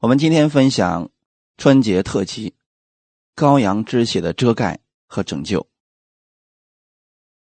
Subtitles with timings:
[0.00, 1.10] 我们今天分享
[1.58, 2.54] 春节特辑
[3.38, 5.60] 《羔羊之血的遮盖和拯救》。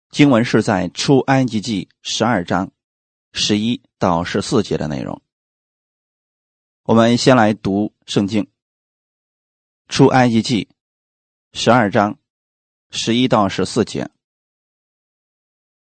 [0.09, 2.73] 经文是在出埃及记十二章
[3.31, 5.21] 十一到十四节的内容。
[6.83, 8.43] 我们先来读圣经
[9.87, 10.67] 《出埃及记》
[11.57, 12.19] 十二章
[12.89, 14.09] 十一到十四节。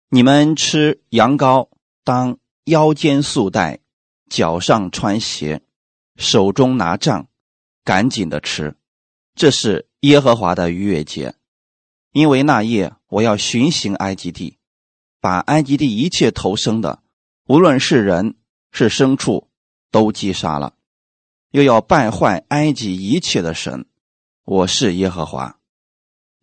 [0.07, 1.67] 你们吃羊羔，
[2.05, 3.81] 当腰间束带，
[4.29, 5.61] 脚上穿鞋。
[6.15, 7.27] 手中拿杖，
[7.83, 8.75] 赶紧的吃，
[9.35, 11.35] 这是耶和华的逾越节，
[12.11, 14.57] 因为那夜我要巡行埃及地，
[15.19, 17.01] 把埃及地一切投生的，
[17.47, 18.35] 无论是人
[18.71, 19.49] 是牲畜，
[19.89, 20.75] 都击杀了，
[21.51, 23.87] 又要败坏埃及一切的神。
[24.45, 25.59] 我是耶和华，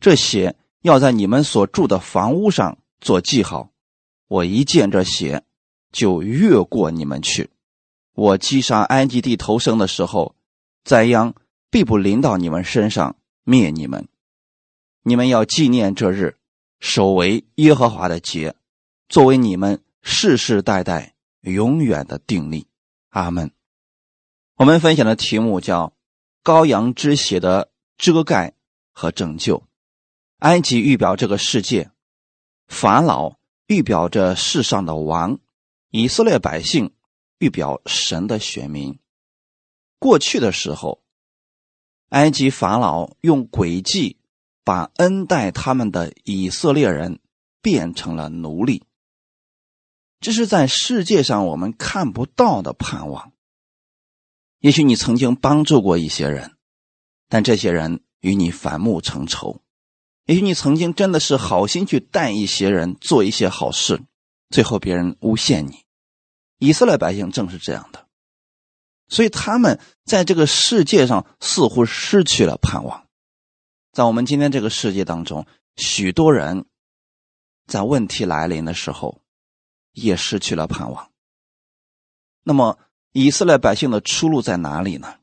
[0.00, 3.70] 这血要在你们所住的房屋上做记号，
[4.26, 5.44] 我一见这血，
[5.92, 7.50] 就越过你们去。
[8.20, 10.34] 我击杀埃及地投生的时候，
[10.84, 11.34] 灾殃
[11.70, 14.08] 必不临到你们身上，灭你们。
[15.02, 16.36] 你们要纪念这日，
[16.80, 18.54] 守为耶和华的节，
[19.08, 22.66] 作为你们世世代代永远的定力。
[23.08, 23.52] 阿门。
[24.56, 25.94] 我们分享的题目叫
[26.44, 28.52] “羔羊之血的遮盖
[28.92, 29.62] 和拯救”。
[30.40, 31.90] 埃及预表这个世界，
[32.66, 35.38] 法老预表着世上的王，
[35.88, 36.92] 以色列百姓。
[37.40, 38.98] 预表神的选民。
[39.98, 41.02] 过去的时候，
[42.10, 44.18] 埃及法老用诡计
[44.62, 47.18] 把恩待他们的以色列人
[47.60, 48.84] 变成了奴隶。
[50.20, 53.32] 这是在世界上我们看不到的盼望。
[54.58, 56.56] 也许你曾经帮助过一些人，
[57.28, 59.62] 但这些人与你反目成仇。
[60.26, 64.02] 也许你曾经真的是好心去带一些人做一些好事，
[64.50, 65.84] 最后别人诬陷你。
[66.60, 68.06] 以色列百姓正是这样的，
[69.08, 73.08] 所以他们在这个世界上似乎失去了盼望。
[73.92, 76.66] 在我们今天这个世界当中，许多人
[77.66, 79.22] 在问题来临的时候
[79.92, 81.10] 也失去了盼望。
[82.42, 82.78] 那么，
[83.12, 85.16] 以色列百姓的出路在哪里呢？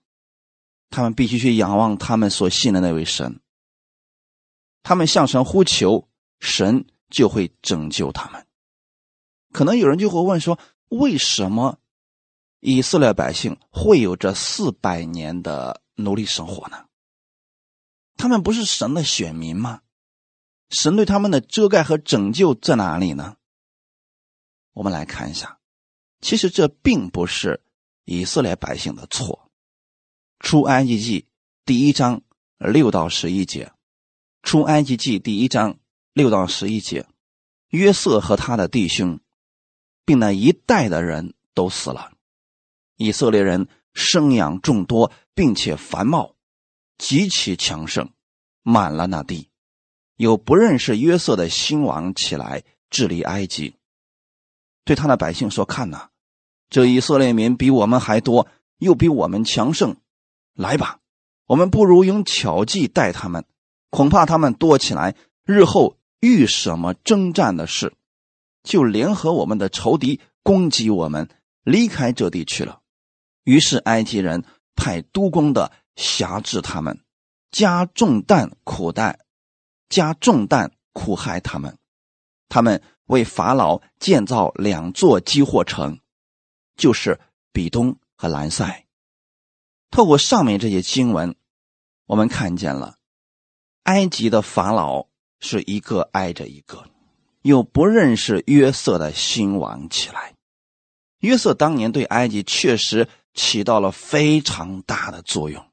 [0.89, 3.39] 他们必须去仰望他们所信的那位神，
[4.81, 6.09] 他们向神呼求，
[6.39, 8.47] 神就会拯救他们。
[9.53, 10.57] 可能有人就会问说。
[10.89, 11.79] 为什么
[12.59, 16.85] 以色列百姓会有这四百年的奴隶生活呢？
[18.15, 19.81] 他们不是神的选民吗？
[20.69, 23.37] 神对他们的遮盖和拯救在哪里呢？
[24.73, 25.59] 我们来看一下，
[26.21, 27.61] 其实这并不是
[28.05, 29.51] 以色列百姓的错。
[30.39, 31.27] 出埃及记
[31.65, 32.21] 第一章
[32.57, 33.71] 六到十一节，
[34.41, 35.79] 出埃及记第一章
[36.13, 37.07] 六到十一节，
[37.69, 39.19] 约瑟和他的弟兄。
[40.07, 42.13] 并那一代的人都死了。
[42.95, 46.35] 以色列人生养众多，并且繁茂，
[46.97, 48.09] 极其强盛，
[48.63, 49.49] 满了那地。
[50.15, 53.75] 有不认识约瑟的新王起来治理埃及，
[54.85, 56.07] 对他的百姓说：“看呐，
[56.69, 58.47] 这以色列民比我们还多，
[58.77, 59.97] 又比我们强盛。
[60.53, 61.01] 来吧，
[61.47, 63.43] 我们不如用巧计待他们，
[63.89, 67.93] 恐怕他们多起来，日后遇什么征战的事。”
[68.67, 71.29] 就联合我们的仇敌攻击我们，
[71.63, 72.81] 离开这地去了。
[73.45, 74.43] 于是埃及人
[74.75, 76.99] 派督工的辖制他们，
[77.49, 79.19] 加重担苦待，
[79.87, 81.77] 加重担苦害他们。
[82.49, 85.99] 他们为法老建造两座积货城，
[86.75, 87.21] 就是
[87.53, 88.85] 比东和兰塞。
[89.89, 91.35] 透过上面这些经文，
[92.05, 92.97] 我们看见了
[93.83, 95.07] 埃及的法老
[95.39, 96.85] 是一个挨着一个。
[97.47, 100.33] 又不认识约瑟的兴亡起来。
[101.19, 105.65] 约瑟当年对埃及确实起到了非常大的作用，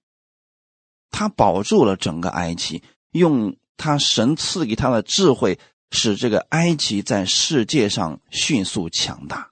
[1.10, 5.58] 他保住了整个埃及，用他神赐给他的智慧，
[5.90, 9.50] 使这个埃及在世界上迅速强大，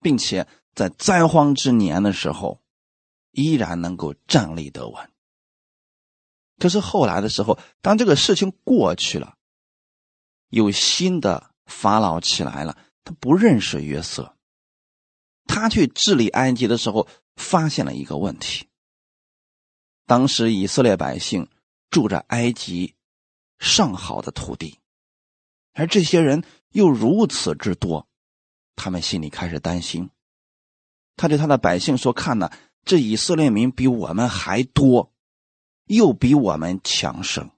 [0.00, 2.60] 并且在灾荒之年的时候，
[3.30, 5.08] 依然能够站立得稳。
[6.58, 9.36] 可是后来的时候，当这个事情过去了。
[10.50, 14.36] 有新的法老起来了，他不认识约瑟。
[15.46, 18.68] 他去治理埃及的时候，发现了一个问题。
[20.06, 21.48] 当时以色列百姓
[21.88, 22.94] 住着埃及
[23.58, 24.78] 上好的土地，
[25.72, 28.08] 而这些人又如此之多，
[28.76, 30.10] 他们心里开始担心。
[31.16, 32.50] 他对他的百姓说：“看呐，
[32.84, 35.12] 这以色列民比我们还多，
[35.84, 37.50] 又比我们强盛，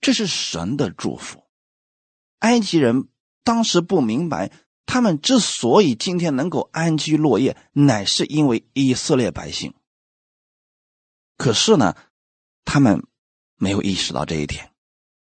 [0.00, 1.44] 这是神的祝福。”
[2.40, 3.08] 埃及人
[3.42, 4.52] 当时不明白，
[4.84, 9.72] 他们之所以今天能够安居乐业，乃是因为以色列百姓
[11.36, 11.96] 可是呢，
[12.64, 13.06] 他们
[13.56, 14.72] 没有意识到这一点，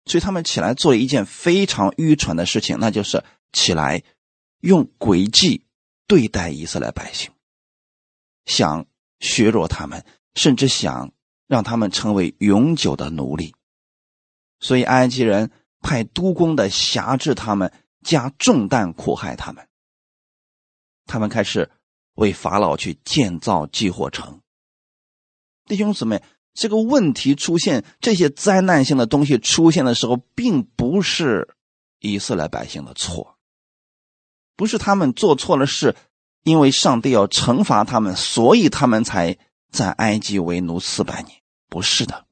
[0.06, 3.22] 所以他们起来做了一件非常愚蠢的事情，那就是
[3.52, 4.02] 起来
[4.60, 5.66] 用诡计
[6.06, 7.30] 对待以色列百姓，
[8.46, 8.86] 想
[9.20, 10.04] 削弱他们，
[10.34, 11.12] 甚至想
[11.46, 13.54] 让他们成为永久的奴隶。
[14.60, 15.50] 所以埃及人
[15.86, 17.72] 派督工的辖制他们，
[18.02, 19.68] 加重担苦害他们。
[21.06, 21.70] 他们开始
[22.14, 24.40] 为法老去建造寄货城。
[25.66, 26.20] 弟兄姊妹，
[26.54, 31.54] 这个问题出现，这些灾难性的东西出现的时候，并不是
[32.00, 33.38] 以色列百姓的错，
[34.56, 35.94] 不是他们做错了事，
[36.42, 39.38] 因为上帝要惩罚他们，所以他们才
[39.70, 41.40] 在埃及为奴四百年。
[41.68, 42.26] 不是的，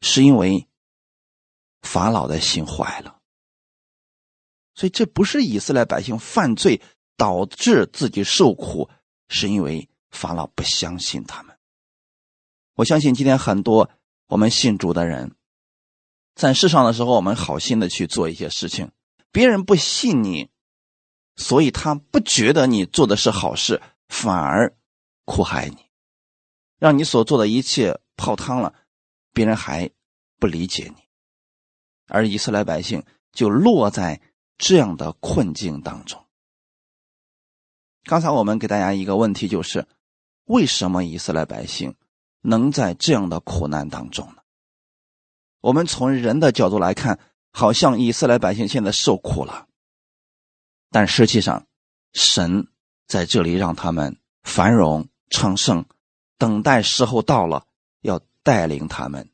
[0.00, 0.68] 是因为
[1.82, 3.20] 法老的心坏了，
[4.74, 6.80] 所以这不是以色列百姓犯罪
[7.16, 8.88] 导致自己受苦，
[9.28, 11.56] 是因为法老不相信他们。
[12.74, 13.90] 我相信今天很多
[14.28, 15.34] 我们信主的人，
[16.34, 18.90] 在世上的时候，我们好心的去做一些事情，
[19.30, 20.50] 别人不信你，
[21.36, 24.74] 所以他不觉得你做的是好事，反而
[25.26, 25.76] 苦害你，
[26.78, 28.74] 让你所做的一切泡汤了，
[29.32, 29.90] 别人还
[30.38, 31.01] 不理解你，
[32.12, 34.20] 而以色列百姓就落在
[34.58, 36.22] 这样的困境当中。
[38.04, 39.86] 刚才我们给大家一个问题，就是
[40.44, 41.94] 为什么以色列百姓？
[42.42, 44.42] 能在这样的苦难当中呢？
[45.60, 47.18] 我们从人的角度来看，
[47.52, 49.68] 好像以色列百姓现在受苦了，
[50.90, 51.66] 但实际上，
[52.12, 52.66] 神
[53.06, 55.86] 在这里让他们繁荣昌盛，
[56.36, 57.66] 等待时候到了，
[58.00, 59.30] 要带领他们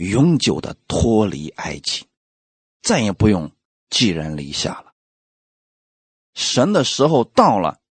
[0.00, 2.06] 永久的脱离埃及，
[2.80, 3.52] 再也不用
[3.90, 4.94] 寄人篱下了。
[6.32, 7.82] 神的时候到了，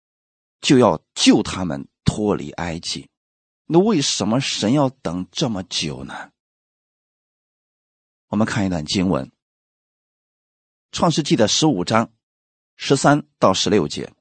[0.59, 3.11] 就要救他们脱离埃及。
[3.65, 6.31] 那为什么神要等这么久呢？
[8.29, 9.27] 我们看一段经文，
[10.91, 12.11] 《创世纪》的十五章
[12.75, 14.05] 十三到十六节，《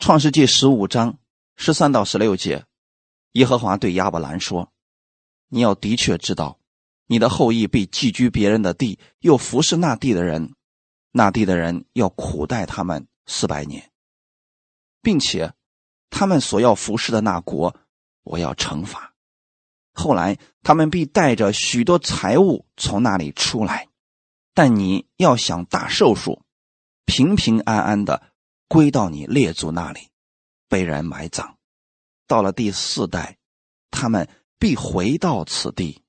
[0.00, 1.16] 创世纪》十五章
[1.54, 2.66] 十三到十六节，
[3.32, 4.72] 耶和华对亚伯兰说
[5.50, 6.58] ：“你要的确知道，
[7.06, 10.54] 你的后裔被寄居别人的地，又服侍那地的人，
[11.12, 13.90] 那地的人要苦待他们四百年，
[15.02, 15.52] 并且
[16.08, 17.76] 他们所要服侍的那国。”
[18.22, 19.14] 我要惩罚。
[19.94, 23.88] 后来他们必带着许多财物从那里出来，
[24.54, 26.42] 但你要想大寿数，
[27.06, 28.22] 平平安安的
[28.68, 30.10] 归到你列祖那里，
[30.68, 31.56] 被人埋葬。
[32.26, 33.38] 到了第四代，
[33.90, 34.28] 他们
[34.60, 36.02] 必回到此地，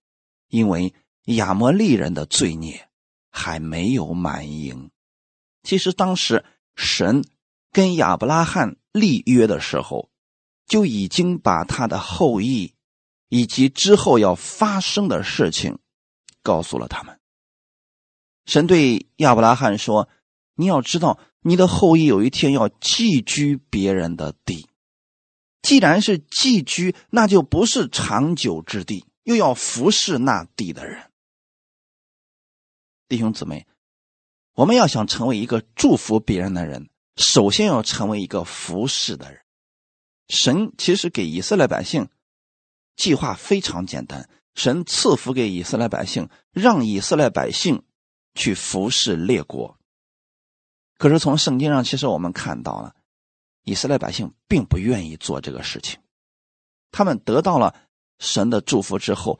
[0.48, 0.94] 因为
[1.24, 2.88] 亚摩利人的罪孽
[3.31, 4.92] 还没有满盈。
[5.63, 6.45] 其实当时
[6.75, 7.25] 神
[7.71, 10.12] 跟亚伯拉罕立约的时候。
[10.68, 12.75] 就已经把他的后裔
[13.27, 15.80] 以及之后要发生的事情
[16.44, 17.19] 告诉了他们。
[18.45, 20.07] 神对亚伯拉罕说
[20.56, 24.69] ：“你要知道，你的后裔有一天要寄居别人的地。
[25.62, 31.12] 既然是寄居，那就不是长久之地，又要服侍那地的人。
[33.08, 33.68] 弟兄姊妹，
[34.54, 39.42] 我们要想成为一个祝福别人的人，首先要成为一个服侍的人。”
[40.30, 42.07] 神其实给以色列百姓
[42.96, 47.83] 计划非常简单，神赐福给以色列百姓，让以色列百姓
[48.33, 49.78] 去服侍列国。
[50.97, 52.95] 可是从圣经上，其实我们看到了，
[53.63, 55.99] 以色列百姓并不愿意做这个事情。
[56.91, 57.75] 他们得到了
[58.19, 59.39] 神的祝福之后，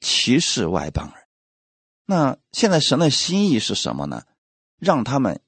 [0.00, 1.24] 歧视外邦人。
[2.04, 4.24] 那现在神的心意是什么呢？
[4.78, 5.40] 让他们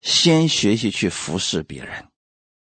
[0.00, 2.08] 先学习去服侍别人。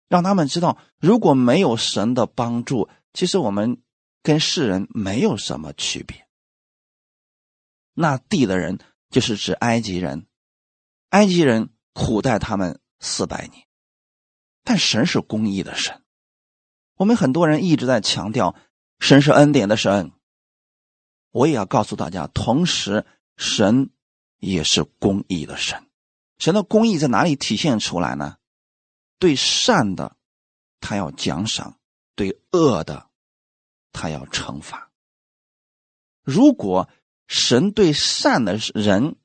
[0.09, 3.83] 让他们知道，如果没有神的帮助，其实我们
[4.23, 6.27] 跟世人没有什么区别。
[7.93, 8.79] 那地的人
[9.11, 10.27] 就是指埃及人，
[11.11, 13.68] 埃及人苦待他们四百年，
[14.69, 16.03] 但神是公义的神。
[16.97, 18.55] 我们很多人一直在强调
[18.99, 20.13] 神是恩典的神，
[21.31, 23.07] 我也要告诉大家，同时
[23.39, 23.89] 神
[24.37, 25.87] 也是公义的神。
[26.37, 28.37] 神的公义在哪里体现出来呢？
[29.19, 30.19] 对善的，
[30.81, 31.79] 他要奖赏；
[32.15, 33.09] 对恶的，
[33.91, 34.91] 他要惩罚。
[36.23, 36.91] 如果
[37.27, 39.17] 神对善的人，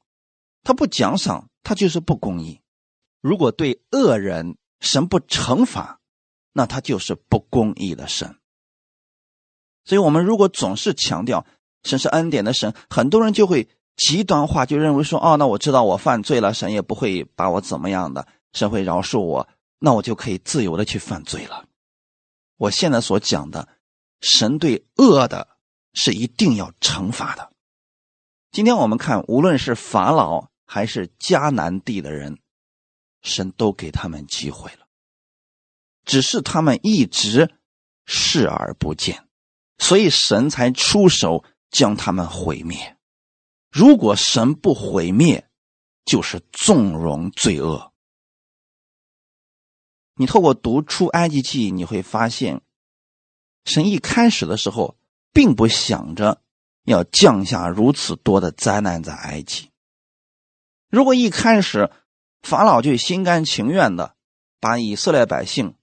[0.63, 2.61] 他不奖赏，他就是不公义；
[3.19, 6.01] 如果对恶人，神不惩罚，
[6.51, 8.35] 那他就是不公义的神。
[9.85, 11.45] 所以，我们如果总是强调
[11.83, 19.47] 神是恩典的神，很多人就会极端化，就认为说：“哦，那我知道我犯罪了，神也不会把我怎么样的，神会饶恕我。”
[19.79, 21.65] 那我就可以自由的去犯罪了。
[22.57, 23.67] 我现在所讲的，
[24.21, 25.57] 神对恶的
[25.93, 27.51] 是一定要惩罚的。
[28.51, 32.39] 今天我们看，无论是法老还是迦南地的人，
[33.23, 34.87] 神都给他们机会了，
[36.05, 37.55] 只是他们一直
[38.05, 39.27] 视而不见，
[39.77, 42.97] 所以神才出手将他们毁灭。
[43.71, 45.49] 如果神不毁灭，
[46.05, 47.91] 就是纵容罪恶。
[50.15, 52.61] 你透过读出埃及记，你会发现，
[53.65, 54.95] 神一开始的时候
[55.31, 56.43] 并不想着
[56.83, 59.71] 要降下如此多的灾难在埃及。
[60.89, 61.89] 如果一开始
[62.43, 64.15] 法老就心甘情愿的
[64.59, 65.75] 把以色列百姓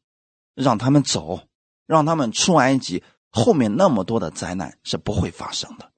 [0.54, 1.48] 让他们走，
[1.86, 5.92] 让他们出埃及，后面那么多的灾难是不会发生的，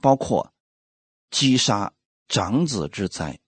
[0.00, 0.52] 包括
[1.30, 1.94] 击杀
[2.28, 3.40] 长子之灾，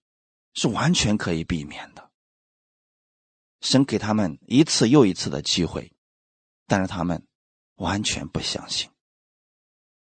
[0.55, 2.11] 是完全可以避免的。
[3.61, 5.93] 神给他们一次又一次的机会，
[6.67, 7.27] 但是他们
[7.77, 8.91] 完全不相信。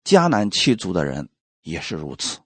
[0.03, 1.29] 迦南七族的人
[1.61, 2.39] 也是如此，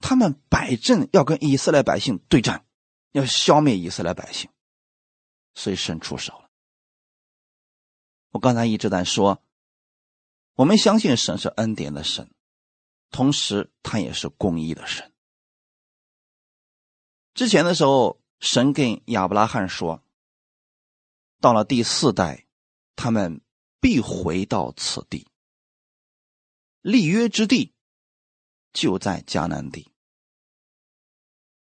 [0.00, 2.66] 他们摆阵要跟以色列百姓对战，
[3.12, 4.50] 要消灭以色列百姓，
[5.54, 6.50] 所以神出手了。
[8.30, 9.40] 我刚才一直在说，
[10.54, 12.28] 我们相信神是恩典的神，
[13.10, 15.12] 同时他也是公义的神。
[17.34, 18.18] 之前的时候。
[18.42, 20.02] 神跟亚伯拉罕说
[21.42, 22.46] ：“到了第四代，
[22.96, 23.42] 他们
[23.80, 25.28] 必回到此地。
[26.80, 27.74] 立约之地
[28.72, 29.89] 就在迦南地。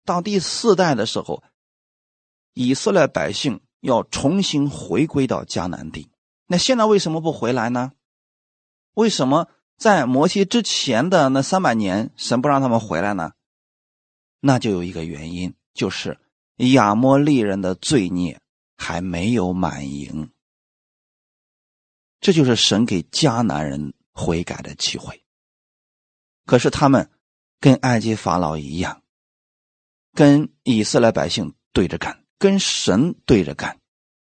[0.08, 1.42] 到第四代的时候，
[2.54, 6.10] 以色列百姓要重新回归到迦南地。
[6.46, 7.92] 那现在为什么不回来呢？
[8.94, 13.32] 为什么在摩西之前的那三百年，神不让他们回来呢？
[14.40, 16.18] 那就有一个原因，就是。”
[16.72, 18.40] 亚摩利人的罪孽
[18.76, 20.32] 还没有满盈，
[22.18, 25.22] 这就是神给迦南人悔改的机会。
[26.46, 27.08] 可是他们
[27.60, 29.04] 跟埃及法老一样，
[30.18, 33.78] 跟以色列百姓对着干，跟神对着干，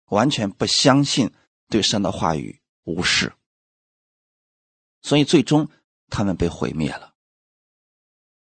[0.07, 1.33] 完全不相信
[1.69, 3.33] 对神的话语，无视，
[5.03, 5.69] 所以最终
[6.09, 7.15] 他们被毁灭了。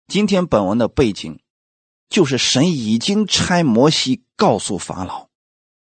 [0.06, 1.38] 今天本文的背景。
[2.10, 5.30] 就是神已经差摩西告诉法老，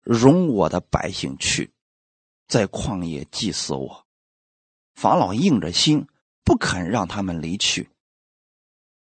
[0.02, 1.72] 容我的百姓去，
[2.48, 4.06] 在旷野祭祀我。
[4.96, 6.08] 法老硬着心
[6.42, 7.90] 不肯让他们离去，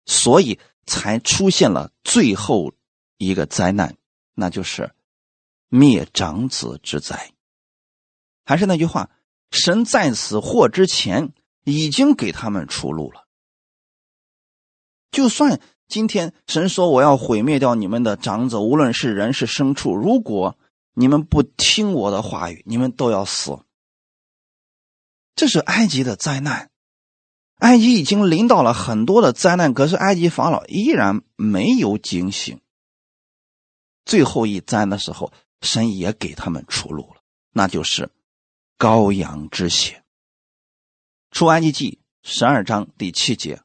[0.05, 2.73] 所以才出现了最后
[3.19, 3.97] 一个灾难，
[4.35, 4.93] 那就是
[5.69, 7.33] 灭长子之灾。
[8.45, 9.11] 还是那句话，
[9.51, 11.33] 神在此祸之前
[11.65, 13.27] 已经给他们出路了，
[15.11, 15.61] 就算。
[15.89, 19.95] 今天神说：“我要毁灭掉你们的长子，无论是人是牲畜。
[19.95, 20.57] 如果
[20.95, 23.59] 你们不听我的话语，你们都要死。”
[25.37, 26.71] 这是埃及的灾难。
[27.63, 32.61] 埃及已经临到了很多的灾难，可是埃及法老依然没有警醒。
[34.05, 38.11] 最后一灾的时候，神也给他们出路了，那就是
[38.77, 40.03] 羔羊之血。
[41.31, 43.63] 出埃及记十二章第七节。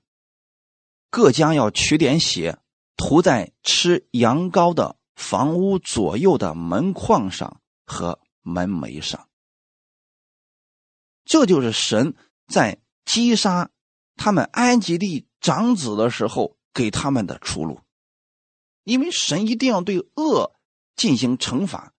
[1.09, 2.59] 各将要取点血，
[2.97, 9.27] 涂在吃羊羔的房屋左右的门框上和门楣上。
[11.25, 12.13] 这就是神
[12.47, 13.71] 在击杀
[14.17, 17.79] 他们安吉利长子的时候给他们的出路。
[18.83, 20.55] 因为神一定要对恶
[20.95, 21.93] 进行惩罚，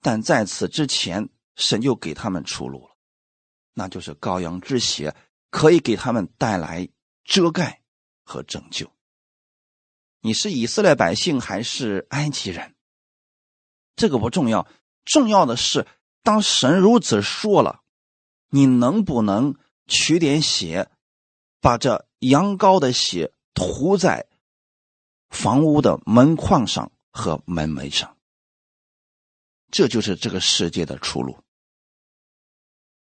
[0.00, 2.96] 但在此之前，神就给他们出路了，
[3.74, 5.14] 那就是羔羊之血
[5.50, 6.88] 可以给他们带来
[7.24, 7.82] 遮盖。
[8.28, 8.90] 和拯救。
[10.20, 12.74] 你是以色列百姓还是埃及人？
[13.94, 14.66] 这个不重要，
[15.04, 15.86] 重要的是，
[16.24, 17.84] 当神如此说了，
[18.50, 19.54] 你能不能
[19.86, 20.90] 取点血，
[21.60, 24.26] 把这羊羔的血涂在
[25.30, 28.16] 房屋的门框上和门楣上？
[29.70, 31.38] 这就是这个世界的出路。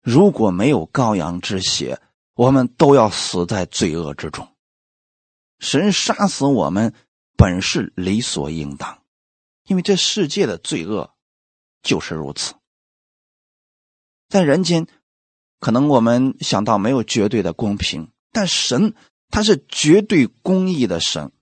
[0.01, 2.01] 如果没有羔羊之血，
[2.35, 4.55] 我们都要死在罪恶之中。
[5.59, 6.95] 神杀死我们
[7.37, 9.03] 本是理所应当，
[9.65, 11.15] 因为这世界的罪恶
[11.83, 12.55] 就是如此。
[14.29, 14.89] 在人间，
[15.61, 18.95] 可能我们想到没有绝对的公平，但神
[19.31, 21.33] 他是绝对公义的神，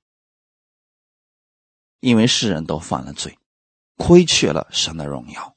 [1.98, 3.38] 因为世人都犯了罪，
[3.96, 5.56] 亏缺了神的荣耀。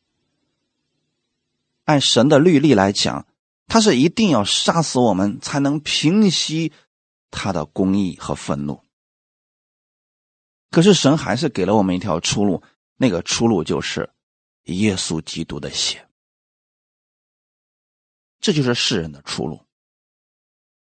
[1.84, 3.27] 按神的律例来讲，
[3.68, 6.72] 他是一定要杀死我们，才能平息。
[7.38, 8.82] 他的公义和愤怒，
[10.72, 12.63] 可是神还是给了我们一条出路，
[12.96, 14.10] 那个出路就是
[14.63, 16.08] 耶稣基督的血。
[18.39, 19.64] 这就是世人的出路。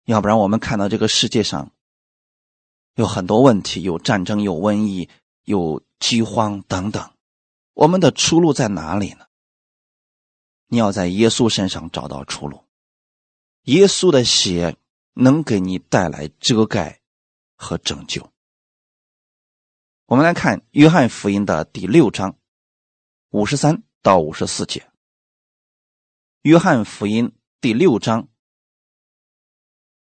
[0.05, 1.73] 要不然，我们看到这个世界上
[2.95, 5.09] 有很多问题，有战争，有瘟疫，
[5.45, 7.11] 有饥荒等等，
[7.75, 9.27] 我们的出路在哪里呢？
[10.67, 12.65] 你要在耶稣身上找到出路。
[13.65, 14.77] 耶稣的血
[15.15, 17.01] 能给你带来遮盖
[17.57, 18.31] 和拯救。
[20.07, 22.37] 我们来看约翰福音的第六章
[23.31, 24.91] 五十三到五十四节。
[26.43, 28.29] 约翰福音第六章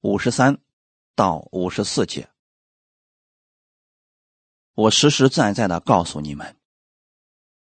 [0.03, 0.61] 五十三
[1.17, 2.29] 到五十四节。
[4.75, 6.57] 我实实在在的告诉你们：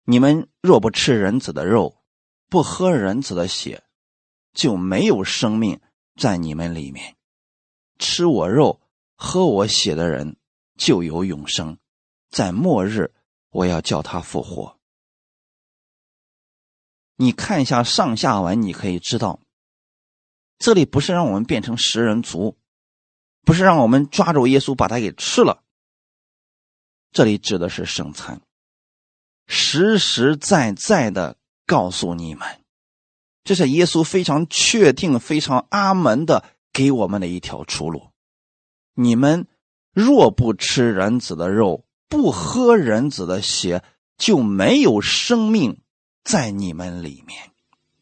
[0.04, 2.02] 你们若不吃人子的肉，
[2.48, 3.84] 不喝人子的血。
[4.52, 5.80] 就没有生命
[6.16, 7.16] 在你们里面。
[8.00, 8.80] 吃我肉、
[9.14, 10.36] 喝我血的人
[10.76, 11.78] 就有永生，
[12.30, 13.14] 在末日
[13.50, 14.80] 我要叫他复活。
[17.14, 19.38] 你看一下上下文，你可以知道，
[20.60, 22.58] 这里不是让我们变成食人族，
[23.46, 25.64] 不是让我们抓住耶稣把他给吃了。
[27.12, 28.42] 这里指的是圣餐，
[29.46, 32.46] 实实在在的告诉你们。
[33.42, 38.10] 这是耶稣非常确定、非常阿门的给我们的一条出路。
[38.92, 39.48] 你们
[39.94, 43.82] 若不吃人子的肉，不喝人子的血，
[44.18, 45.80] 就没有生命
[46.22, 47.50] 在你们里面。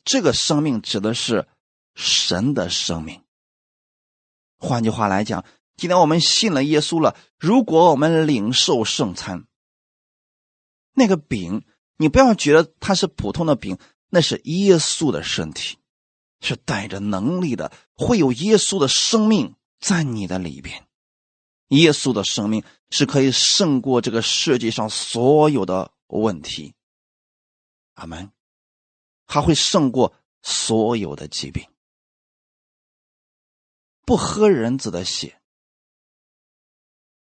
[0.04, 1.46] 这个生命指的是
[1.98, 3.24] 神的生命。
[4.56, 5.44] 换句话来讲，
[5.76, 9.46] 今天我们信了耶稣了，如果我们领受圣餐，
[10.92, 11.64] 那个饼，
[11.96, 13.78] 你不要觉得它是普通的饼。
[14.10, 15.76] 那是耶稣的身体，
[16.40, 20.86] 是带着能力的，会有耶稣的生命在你的里边。
[21.68, 26.74] 耶稣的生命是可以胜过这个世界上所有的问题。
[27.94, 28.30] 阿门。
[29.26, 31.68] 还会胜过所有的疾病。
[34.08, 35.38] 不喝人子的血，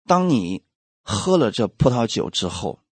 [0.05, 0.63] 当你
[1.01, 2.83] 喝了这葡萄酒之后，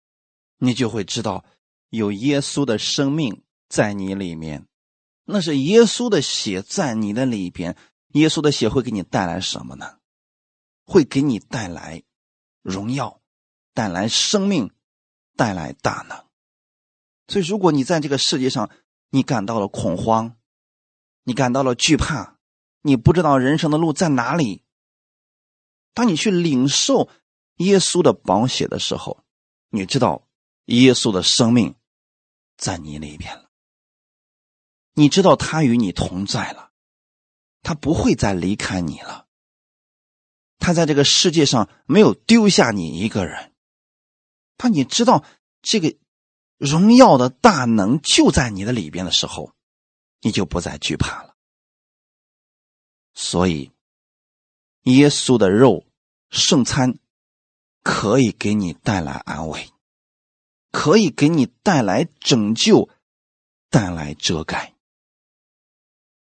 [0.58, 1.46] 你就会知道
[1.90, 3.44] 有耶稣的生命。
[3.68, 4.68] 在你里面，
[5.26, 7.78] 那是耶稣的血在你的里边。
[8.14, 10.00] 耶稣的血会给你带来什么呢？
[10.84, 12.02] 会给你带来
[12.64, 13.22] 荣耀，
[13.76, 14.72] 带来生命，
[15.36, 16.26] 带来大能。
[17.28, 18.72] 所以，如果你在这个世界上，
[19.12, 20.36] 你感到了恐慌，
[21.24, 22.35] 你感到了惧怕，
[22.88, 24.62] 你不知道人生的路在哪里，
[25.96, 27.10] 当你去领受
[27.56, 29.24] 耶稣的宝血的时候，
[29.70, 30.28] 你知道
[30.66, 31.74] 耶稣的生命
[32.58, 33.50] 在你里边了。
[34.94, 36.70] 你知道他与你同在了，
[37.64, 39.26] 他不会再离开你了。
[40.60, 43.52] 他在这个世界上没有丢下你一个人。
[44.58, 45.26] 当你知道
[45.64, 45.98] 这个
[46.60, 49.56] 荣耀的大能就在你的里边的时候，
[50.22, 51.25] 你就不再惧怕了。
[53.16, 53.72] 所以，
[54.84, 55.86] 耶稣的肉
[56.30, 57.00] 圣餐
[57.82, 59.70] 可以给你带来安慰，
[60.72, 62.90] 可以给你带来拯救，
[63.70, 64.74] 带来遮盖。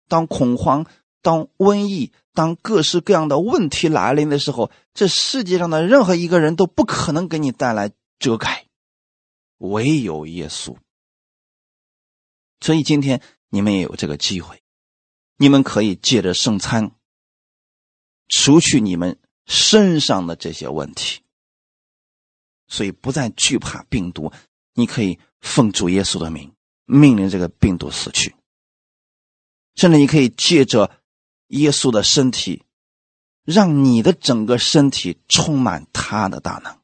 [0.08, 0.86] 当恐慌、
[1.20, 8.66] 当瘟疫、当各式各样的问题来临的时候，这世界上的任何一个人都不可能给你带来遮盖，
[9.58, 10.76] 唯有耶稣。
[12.60, 13.20] 所以今天
[13.50, 14.62] 你们也有这个机会，
[15.38, 16.90] 你们可以借着圣餐，
[18.28, 21.20] 除去你们身上的这些问题，
[22.66, 24.32] 所以不再惧怕病毒。
[24.74, 26.52] 你可以奉主耶稣的名，
[26.84, 28.34] 命令这个病毒死去。
[29.76, 30.90] 甚至你可以借着
[31.48, 32.64] 耶稣的身体，
[33.44, 36.78] 让你的整个身体充满他的大能。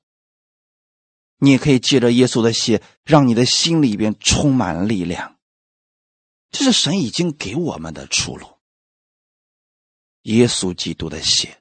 [1.38, 5.33] 你也可以借着耶稣的血，让你的心里边充满力量。
[6.54, 8.46] 这是神已经给我们的出路。
[10.22, 11.60] 耶稣基督的血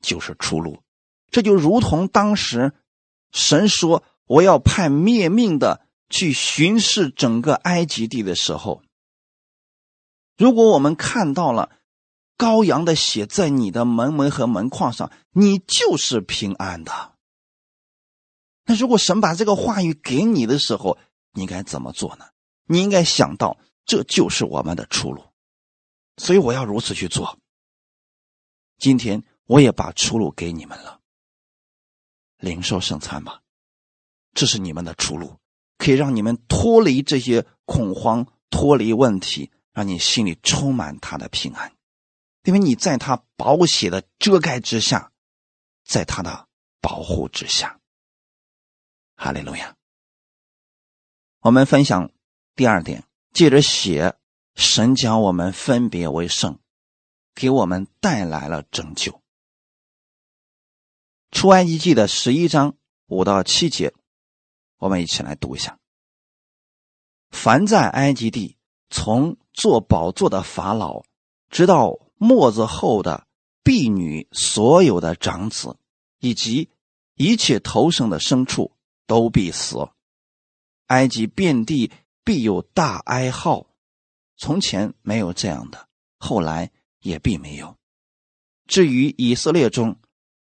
[0.00, 0.84] 就是出路。
[1.32, 2.72] 这就如同当时
[3.32, 8.84] 神说：“我要派灭命的去巡视整个埃及地的时候。”
[10.38, 11.72] 如果我们看到了
[12.38, 17.16] 羔羊的血在你的门楣和门框上，你就是平安的。
[18.64, 20.98] 那如果神把这个话语给你的时候，
[21.32, 22.26] 你该怎么做呢？
[22.66, 23.58] 你应该想到，
[23.90, 25.24] 这就是我们的出路，
[26.16, 27.40] 所以我要如此去做。
[28.78, 31.00] 今天我也把出路给你们了，
[32.36, 33.42] 灵受圣餐吧，
[34.32, 35.40] 这是你们的出路，
[35.76, 39.50] 可以让你们脱离这些恐慌，脱离问题。
[39.72, 41.76] 让你心里充满他的平安，
[42.42, 45.12] 因为你在他宝血的遮盖之下，
[45.84, 46.48] 在他的
[46.80, 47.80] 保护之下。
[49.16, 49.76] 哈利路亚。
[51.40, 52.12] 我们分享
[52.54, 54.16] 第二点，借着血
[54.54, 56.58] 神将我们分别为圣，
[57.34, 59.20] 给我们带来了拯救。
[61.30, 63.94] 出埃及记的十一章五到七节，
[64.78, 65.78] 我们一起来读一下。
[67.30, 68.56] 凡在埃及地
[68.90, 71.04] 从做宝座的法老，
[71.48, 73.26] 直到末子后的
[73.62, 75.76] 婢女，所有的长子，
[76.18, 76.68] 以及
[77.14, 78.72] 一切投生的牲畜，
[79.06, 79.88] 都必死。
[80.86, 81.92] 埃及遍地
[82.30, 83.66] 必有大哀号，
[84.36, 87.76] 从前没有这样的，后来也必没有。
[88.68, 89.96] 至于以色列中，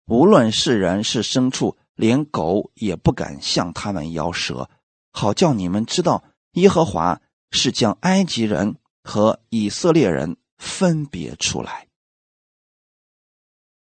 [0.06, 4.70] 无论是人是牲畜，连狗也不敢向他们摇舌，
[5.12, 11.88] 好叫你们知道，耶和华是将埃及人和以色列人分别出来。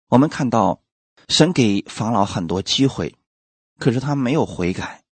[0.09, 0.83] 我们看到，
[1.29, 3.15] 神给法老很多机会，
[3.79, 5.02] 可是他没有悔改，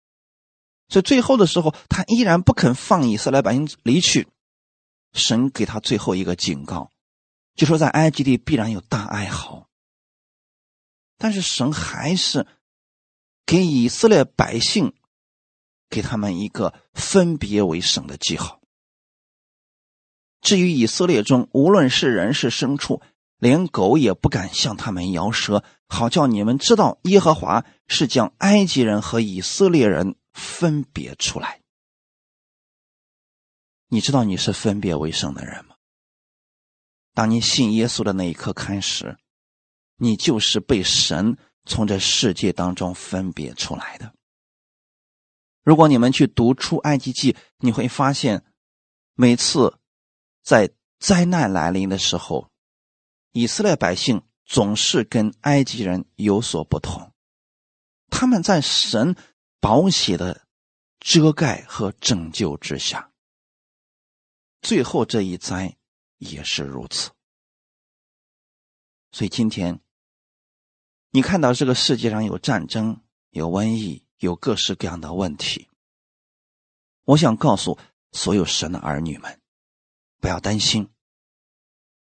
[0.92, 4.28] 所以最后的时候，他依然不肯放以色列百姓离去。
[5.14, 6.90] 神给他最后一个警告，
[7.56, 9.68] 就说在埃及地必然有大哀嚎。
[11.18, 12.46] 但是神还是
[13.46, 14.94] 给以色列百姓，
[15.90, 18.60] 给他们一个分别为圣的记号。
[20.42, 23.02] 至于以色列中，无论是人是牲畜，
[23.38, 31.62] 连狗也不敢向他们摇舌，好叫你们知道耶和华是将埃及人和以色列人分别出来。
[33.88, 35.76] 你知道你是分别为圣的人吗？
[37.14, 39.18] 当你信耶稣的那一刻开始。
[40.04, 44.16] 你就是被神从这世界当中分别出来的。
[45.62, 48.44] 如果你们去读出埃及记，你会发现，
[49.14, 49.78] 每次
[50.42, 52.50] 在灾难来临的时候，
[53.32, 57.14] 以色列百姓总是跟埃及人有所不同。
[58.10, 59.16] 他们在神
[59.62, 60.46] 宝血的
[61.00, 63.14] 遮盖和拯救之下，
[64.62, 65.78] 最后这一灾
[66.18, 67.12] 也是如此。
[69.14, 69.80] 所以今天。
[71.14, 75.68] 你看到这个世界上有战争、有瘟疫、有各式各样的问题。
[77.04, 77.78] 我想告诉
[78.14, 79.42] 所有神的儿女们，
[80.22, 80.90] 不要担心，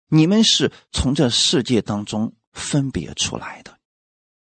[0.06, 3.78] 你们是从这世界当中分别出来的，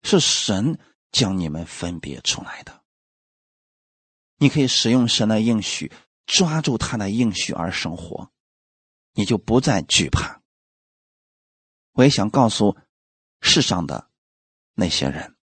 [0.02, 0.80] 是神
[1.12, 2.82] 将你们分别出来的。
[4.38, 5.92] 你可以使用神的应许，
[6.26, 8.30] 抓住他的应许而生活，
[9.12, 10.42] 你就不再惧怕。
[11.92, 12.76] 我也想告诉
[13.40, 14.10] 世上的。
[14.78, 15.34] 那些人，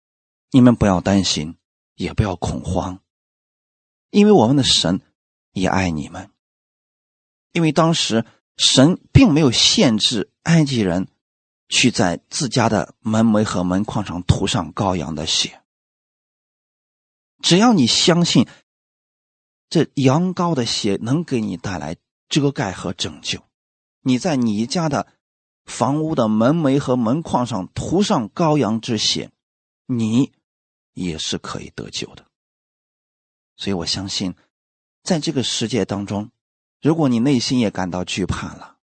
[0.50, 1.56] 你们不要担心，
[1.94, 3.02] 也不要恐慌，
[4.10, 5.00] 因为我们的神
[5.52, 6.30] 也爱你们。
[7.52, 8.26] 因为当时
[8.58, 11.08] 神并没有限制埃及人
[11.70, 15.62] 去在自家的门楣和门框上涂上羔羊的血，
[17.42, 18.46] 只要你相信
[19.72, 21.96] 这羊羔的血能给你带来
[22.28, 23.42] 遮盖和拯救，
[24.02, 25.06] 你在你家的。
[25.64, 29.30] 房屋的门楣和门框上涂上羔羊之血，
[29.86, 30.32] 你
[30.92, 32.26] 也是可以得救的。
[33.56, 34.34] 所以我相信，
[35.04, 36.32] 在这个世界当中，
[36.80, 38.78] 如果你内心也感到惧怕了，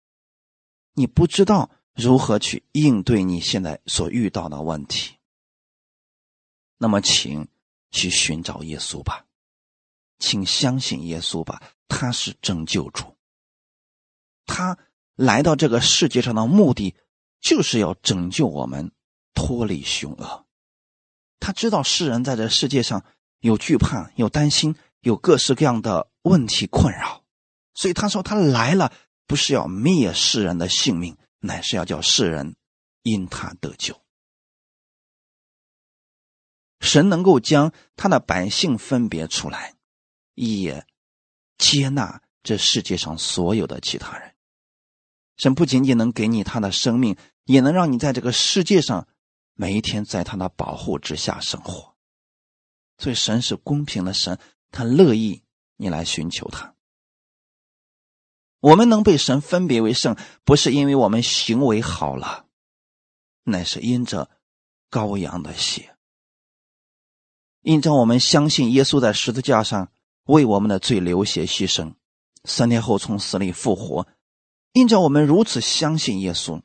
[0.94, 5.16] 你不知道如何去应对你现在所遇到的问题，
[6.79, 7.48] 那么请
[7.90, 9.27] 去寻找耶稣吧，
[10.19, 13.17] 请相信耶稣吧，他是拯救主，
[14.47, 14.79] 他。
[15.19, 16.95] 来到这个世界上的目的，
[17.41, 18.93] 就是要拯救我们
[19.35, 20.47] 脱离凶恶。
[21.41, 23.05] 他知道世人在这世界上
[23.41, 27.25] 有惧怕、有担心、有各式各样的问题困扰，
[27.75, 28.93] 所以他说他来了
[29.27, 32.55] 不是要灭世人的性命，乃是要叫世人
[33.03, 34.01] 因他得救。
[36.79, 39.75] 神能够将他的百姓分别出来，
[40.46, 40.87] 也
[41.57, 44.35] 接纳这世界上所有的其他人。
[45.37, 49.07] 神不仅仅能给你他的生命，也能让你在这个世界上
[49.55, 51.94] 每一天在他的保护之下生活。
[52.98, 54.38] 所以，神是公平的神，
[54.70, 55.44] 他乐意
[55.77, 56.74] 你来寻求他。
[58.61, 62.46] 我们能被神分别为圣，不是因为我们行为好了，
[63.44, 64.29] 乃是因着
[64.90, 65.96] 羔羊的血，
[67.61, 69.92] 因着我们相信耶稣在十字架上
[70.29, 71.95] 为我们的罪流血牺牲，
[72.45, 74.07] 三天后从死里复活。
[74.73, 76.61] 因着我们如此相信耶稣，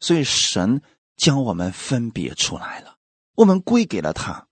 [0.00, 0.82] 所以神
[1.16, 2.98] 将我们分别出来了，
[3.34, 4.46] 我们归给了他，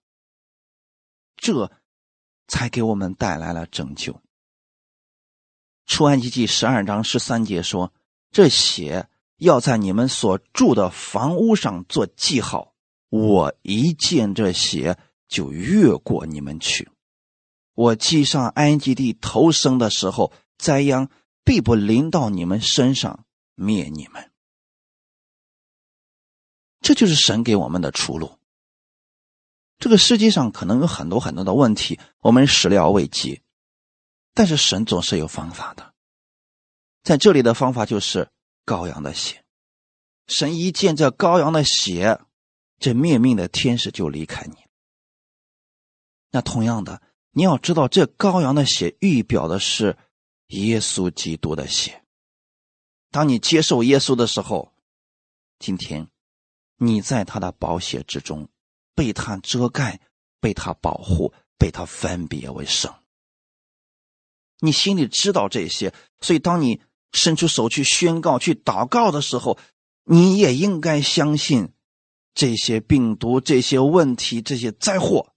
[1.37, 1.71] 这
[2.49, 4.19] 才给我们带来了拯救。
[5.85, 7.93] 出埃及记十二章十三节说
[8.33, 12.75] ：“这血要在你们所住的房屋上做记号，
[13.11, 14.99] 我一见这血
[15.29, 16.91] 就越过你们去。
[17.75, 21.11] 我记上埃及地投生的时候，灾殃。”
[21.47, 24.33] 必不临到你们身上灭你们。
[26.81, 28.39] 这就是神给我们的出路。
[29.79, 33.43] 这个世界上可能有很多很多的问题，我们始料未及，
[34.33, 35.93] 但是神总是有方法的。
[37.03, 38.31] 在这里的方法就是
[38.65, 39.45] 羔羊的血，
[40.27, 42.23] 神一见这羔羊的血，
[42.79, 44.57] 这灭命的天使就离开你。
[46.31, 47.03] 那同样的，
[47.35, 49.99] 你要知道，这羔羊的血预表的是
[50.49, 52.03] 耶稣基督的血。
[53.11, 54.73] 当你接受耶稣的时候，
[55.59, 56.09] 今天
[56.79, 58.49] 你在他的宝血之中。
[58.97, 59.99] 被他遮盖，
[60.41, 62.95] 被他保护，被他分别为圣。
[64.61, 66.81] 你心里知道这些，所以当你
[67.13, 69.59] 伸出手去宣告、去祷告的时候，
[70.05, 71.73] 你也应该相信，
[72.35, 75.35] 这些病毒、这些问题、这些灾祸，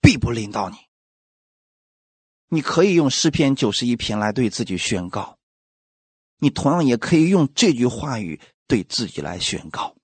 [0.00, 0.76] 必不临到你。
[2.50, 5.38] 你可以用诗篇九十一篇来对自己宣告，
[6.36, 9.96] 你同样也可以用这句话语对自己来宣告，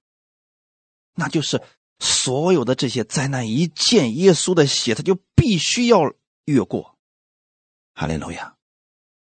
[1.14, 1.60] 那就是。
[1.98, 6.12] 所有的这些灾难，一见耶稣的血，他就必须要
[6.44, 6.98] 越过。
[7.94, 8.54] 哈利路亚！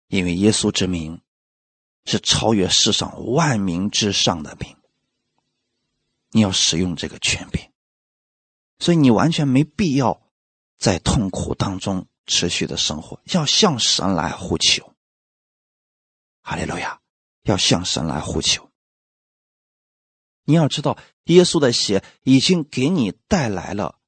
[0.07, 1.21] 因为耶稣之名
[2.05, 4.75] 是超越世上万民之上的名，
[6.31, 7.61] 你要使用这个权柄，
[8.79, 10.19] 所以你完全没必要
[10.79, 14.93] 在痛苦当中持续的生活，要向神来呼求。
[16.41, 17.01] 哈利路亚！
[17.43, 18.69] 要向神来呼求。
[20.43, 23.99] 你要知道，耶稣的血已经给你带来了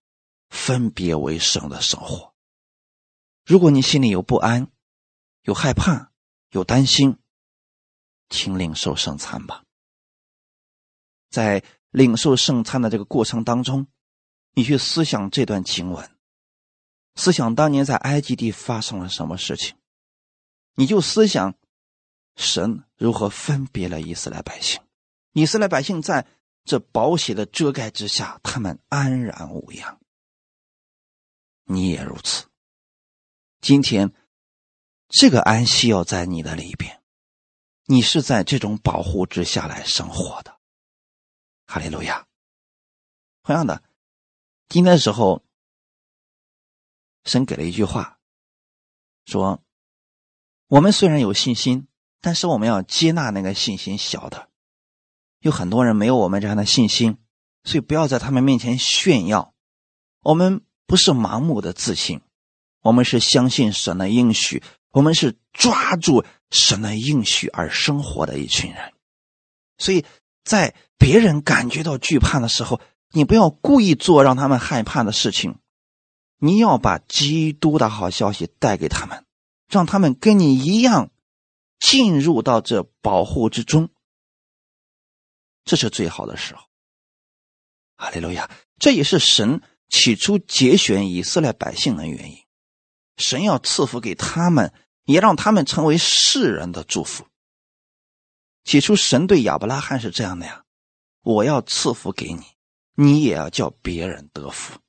[0.50, 2.34] 分别为圣的生活。
[3.46, 4.70] 如果你心里有不安、
[5.42, 6.12] 有害怕、
[6.52, 7.18] 有担心，
[8.30, 9.64] 请领受圣餐吧。
[11.30, 13.88] 在领受圣餐的这个过程当中，
[14.54, 16.19] 你去思想这段经文，
[17.20, 19.76] 思想当年在埃及地发生了什么事情，
[20.76, 21.54] 你就思想
[22.38, 24.82] 神如何分别了以色列百姓。
[25.34, 26.26] 以色列百姓在
[26.64, 30.00] 这宝血的遮盖之下，他们安然无恙。
[31.66, 32.48] 你也如此。
[33.60, 34.14] 今天，
[35.10, 37.04] 这个安息要在你的里边，
[37.84, 40.58] 你是在这种保护之下来生活的。
[41.68, 42.26] 哈利路亚。
[43.44, 43.84] 同样的，
[44.70, 45.44] 今天的时候，
[47.26, 48.18] 神给了一句话，
[49.26, 49.62] 说
[50.68, 51.88] ：“我们虽然有信心，
[52.22, 54.50] 但是我们要接纳那个信心小的。”
[55.42, 57.18] 有很多人没有我们这样的信心，
[57.64, 59.54] 所以不要在他们面前炫耀。
[60.22, 62.22] 我们不是盲目的自信，
[62.82, 68.94] 我们是相信神的应许，我们是抓住神的应许而生活的一群人。
[69.78, 70.04] 所以
[70.44, 75.58] 在别人感觉到惧怕的时候，你不要故意做让他们害怕的事情，
[76.40, 79.26] 你要把基督的好消息带给他们，
[79.68, 81.12] 让他们跟你一样
[81.80, 83.90] 进入到这保护之中。
[85.66, 86.64] 这是最好的时候，
[87.98, 88.50] 哈利路亚！
[88.80, 92.38] 这也是神起初节选以色列百姓的原因。
[93.18, 94.74] 神要赐福给他们，
[95.04, 97.28] 也让他们成为世人的祝福。
[98.64, 100.64] 起初，神对亚伯拉罕是这样的呀
[101.22, 102.44] ：“我要赐福给你，
[102.96, 104.80] 你也要叫别人得福。”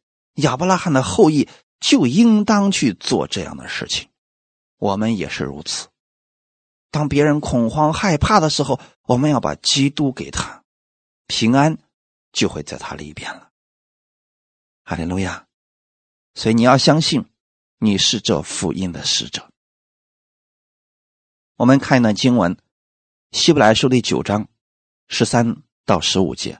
[0.41, 1.49] 亚伯拉罕的后裔
[1.79, 4.09] 就应当去做这样的事情。
[4.79, 5.89] 我们也是如此。
[6.91, 10.65] 当别人恐慌害怕的时候，我们要把基督给他。
[11.27, 11.79] 平安
[12.33, 13.51] 就会在他里边了，
[14.83, 15.47] 哈利路亚！
[16.35, 17.25] 所以你要相信，
[17.79, 19.49] 你是这福音的使者。
[21.55, 22.57] 我们看一段经文，
[23.31, 24.49] 《希伯来书》第九章
[25.07, 26.55] 十三到十五节，《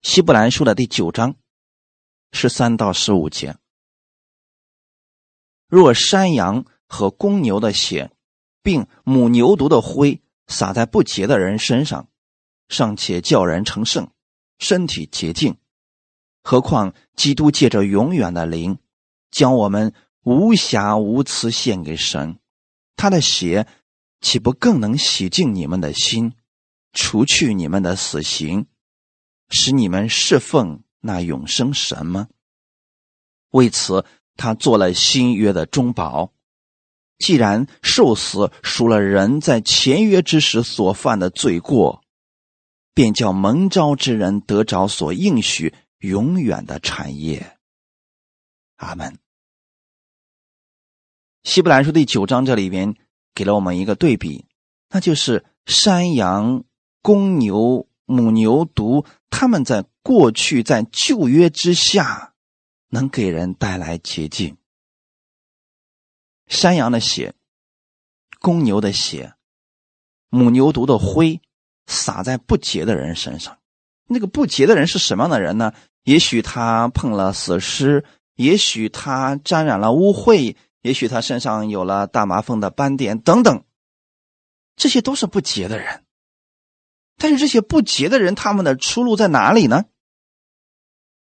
[0.00, 1.34] 希伯来书》的第九章
[2.30, 3.56] 十三到十五节：
[5.68, 8.12] 若山羊和公牛的血，
[8.62, 12.08] 并母牛犊的灰洒在不洁的人身上，
[12.68, 14.10] 尚且叫人成圣，
[14.58, 15.56] 身体洁净，
[16.42, 18.78] 何况基督借着永远的灵，
[19.30, 22.38] 将我们无瑕无疵献给神，
[22.96, 23.66] 他的血
[24.20, 26.34] 岂不更能洗净你们的心，
[26.92, 28.66] 除去你们的死刑，
[29.50, 32.28] 使你们侍奉那永生神吗？
[33.50, 34.04] 为此，
[34.36, 36.32] 他做了新约的中保。
[37.18, 42.02] 既然受死赎了人在前约之时所犯的罪过。
[42.94, 47.56] 便叫蒙召之人得着所应许永远的产业。
[48.74, 49.20] 阿门。
[51.44, 52.96] 希伯来书第九章这里边
[53.36, 54.46] 给了我们一个对比，
[54.88, 56.64] 那就是山羊、
[57.00, 62.32] 公牛、母牛犊，他们在过去在旧约之下，
[62.88, 64.56] 能给人带来洁净。
[66.46, 67.34] 山羊的血、
[68.40, 69.34] 公牛的血
[70.30, 71.42] 母牛犊的灰
[71.86, 73.58] 撒在不洁的人身上。
[74.06, 75.74] 那个不洁的人是什么样的人呢？
[76.04, 83.64] 也许他碰了死尸，也许他沾染了污秽，也许他身上有了大麻风的斑点等等，
[84.76, 86.06] 这些都是不洁的人。
[87.18, 89.84] 但是这些不洁的人，他们的出路在哪里呢？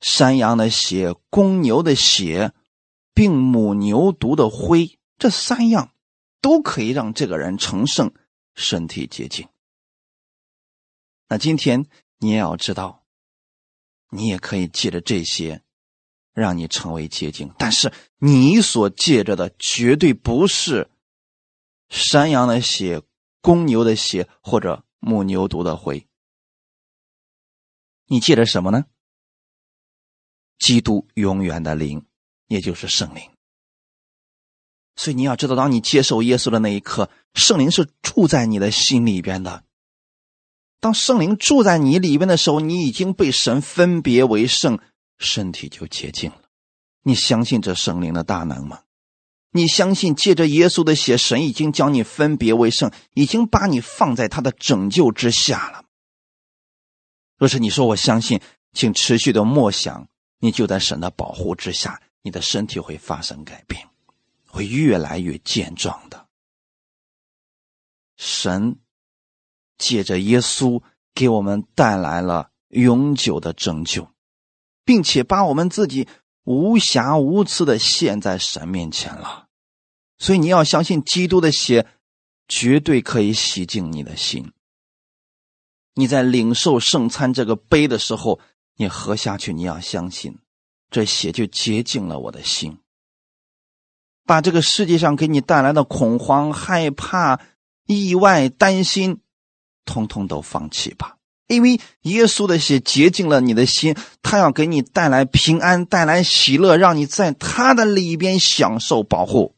[0.01, 2.53] 山羊的血、公牛的血，
[3.15, 5.95] 并母牛犊的灰，这三样
[6.43, 8.13] 都可以让这个人成圣，
[8.55, 9.49] 身体洁净。
[11.29, 11.87] 那今天
[12.19, 13.05] 你也要知道，
[14.11, 15.63] 你也可以借着这些，
[16.35, 17.51] 让你成为洁净。
[17.57, 20.91] 但是你所借着的绝对不是
[21.89, 23.01] 山羊的血、
[23.41, 26.07] 公牛的血或者母牛犊的灰。
[28.07, 28.85] 你借着什么呢？
[30.59, 32.07] 基督永远的灵，
[32.47, 33.31] 也就是圣灵。
[34.97, 39.64] 所以你要知道，当你接受耶稣的那一刻，圣灵是住在你的心里边的。
[40.79, 44.79] 当圣灵住在你里边的时候，你已经被神分别为圣，
[45.19, 46.43] 身体就洁净了。
[47.03, 48.84] 你相信这圣灵的大能吗？
[49.57, 55.85] 你相信借着耶稣的血，神已经将你分别为圣，已经把你放在他的拯救之下了。
[57.38, 58.40] 若是你说我相信，
[58.73, 60.09] 请持续的默想。
[60.40, 63.88] 你就在神的保护之下，你的身体会发生改变，
[64.49, 66.27] 会越来越健壮的。
[68.17, 68.81] 神
[69.79, 70.83] 借着耶稣
[71.14, 74.09] 给我们带来了永久的拯救，
[74.85, 76.09] 并且把我们自己
[76.43, 79.44] 无瑕无疵的献在神面前了。
[80.25, 81.87] 所以你要相信，基督的血
[82.49, 84.53] 绝对可以洗净你的心。
[85.95, 88.41] 你在领受圣餐这个杯的时候。
[88.77, 90.37] 你喝下去，你要相信，
[90.91, 92.79] 这血就洁净了我的心。
[94.27, 97.39] 把这个世界上给你带来的恐慌、害怕、
[97.87, 99.21] 意外、担心，
[99.85, 101.19] 通通都放弃吧。
[101.47, 109.55] 因为耶稣的血洁净了你的心，他要给你带来平安、带来喜乐，让你在他的里边享受保护。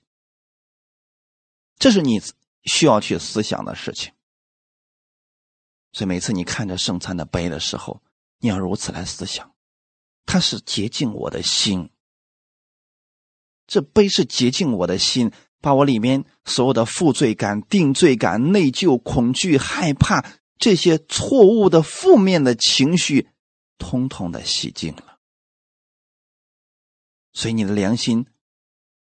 [1.79, 2.21] 这是你
[2.65, 4.13] 需要去思想的事情。
[5.93, 8.03] 所以每次你看着圣餐的杯的时候，
[8.39, 9.55] 你要如此来思想，
[10.25, 11.91] 它是洁净我的心。
[13.67, 20.25] 这杯是洁净我的心，把我里面所有的负罪感、定罪感、内疚、恐惧、害怕
[20.59, 23.29] 这些错误的、负面的情绪，
[23.79, 25.19] 通通的洗净了。
[27.33, 28.27] 所以你的良心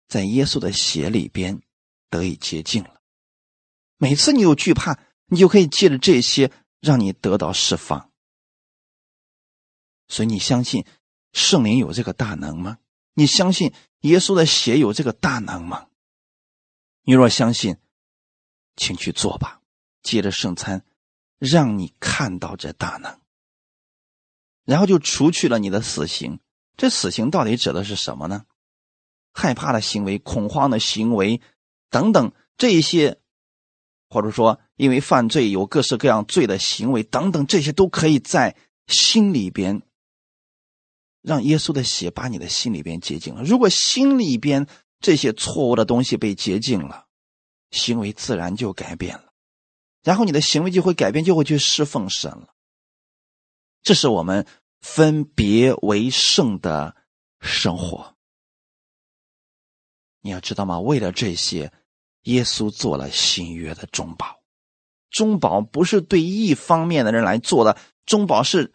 [0.08, 1.62] 在耶稣的血里边
[2.10, 3.00] 得以洁净了。
[3.96, 8.10] 每次你有惧怕，你就可以借着这些让你得到释放。
[10.08, 10.84] 所以你相信
[11.32, 12.78] 圣灵有这个大能吗？
[13.14, 15.88] 你相信耶稣的血有这个大能吗？
[17.02, 17.76] 你若相信，
[18.76, 19.60] 请去做吧。
[20.02, 20.84] 借着圣餐，
[21.38, 23.20] 让你看到这大能，
[24.64, 26.40] 然后就除去了你的死刑。
[26.76, 28.46] 这死刑到底指的是什么呢？
[29.32, 31.42] 害怕的行为、恐慌的行为
[31.90, 33.20] 等等这些，
[34.08, 39.82] 或者说因为犯罪有各式各样罪的行为等等，这些都可以在心里边。
[41.22, 43.42] 让耶稣的血把你的心里边洁净了。
[43.42, 44.66] 如果心里边
[45.00, 47.08] 这些错误的东西被洁净了，
[47.70, 49.34] 行为自然就改变了，
[50.02, 52.54] 然后你的行为就会改变，就会去侍奉神了。
[53.82, 54.46] 这是我们
[54.80, 56.96] 分别为圣的
[57.38, 58.16] 生活。
[60.22, 60.80] 你要知道吗？
[60.80, 61.70] 为了这些，
[62.30, 64.40] 耶稣做了新约的中保。
[65.10, 68.72] 中保不是对一方面的人来做的，中保是。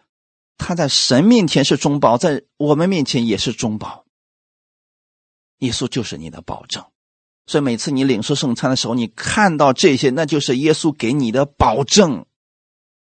[0.58, 4.06] 他在神面前是中保，在我们面前也是中保。
[5.58, 6.82] 耶稣就是你的保证，
[7.46, 12.24] 所以每次你领受圣餐的时候，你看到这些，那就是耶稣给你的保证，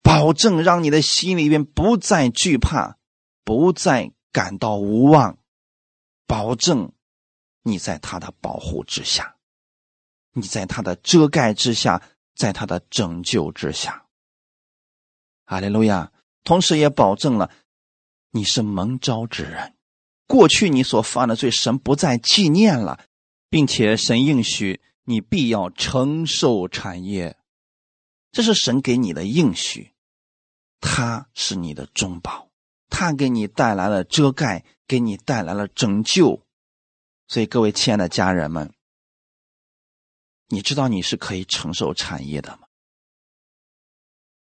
[0.01, 2.97] 保证让你的心里边不再惧怕，
[3.43, 5.37] 不再感到无望，
[6.25, 6.91] 保证
[7.61, 9.36] 你在他的保护之下，
[10.37, 12.01] 你在他的遮盖之下，
[12.35, 14.05] 在他的拯救之下。
[15.45, 16.11] 哈利路亚。
[16.43, 17.51] 同时也保证了
[18.31, 19.75] 你是蒙召之人，
[20.27, 23.03] 过去你所犯的罪，神不再纪念了，
[23.49, 27.35] 并且神应许你必要承受产业，
[28.31, 29.91] 这是神给你的应许，
[30.79, 32.49] 他是你的中保，
[32.87, 36.45] 他给你带来了遮盖，给你带来了拯救，
[37.27, 38.71] 所以各位亲爱的家人们，
[40.47, 42.67] 你知道你是可以承受产业的吗？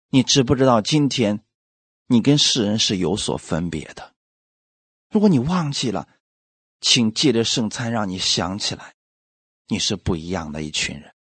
[0.10, 1.44] 你知不知道今天？
[2.08, 4.16] 你跟世人是有所分别的。
[5.10, 6.08] 如果你忘记了，
[6.80, 8.96] 请借着圣餐让你想起来，
[9.68, 11.16] 你是不一样的一群人。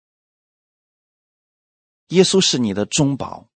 [2.09, 3.49] 耶稣是你的中保，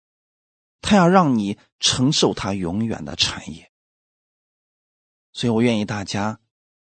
[0.80, 3.72] 他要让你承受他永远的产业。
[5.34, 6.40] 所以我愿意大家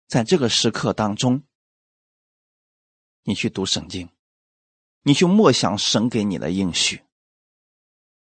[0.09, 1.45] 在这个时刻当中，
[3.23, 4.11] 你去读圣经，
[5.03, 7.03] 你去默想神给你的应许。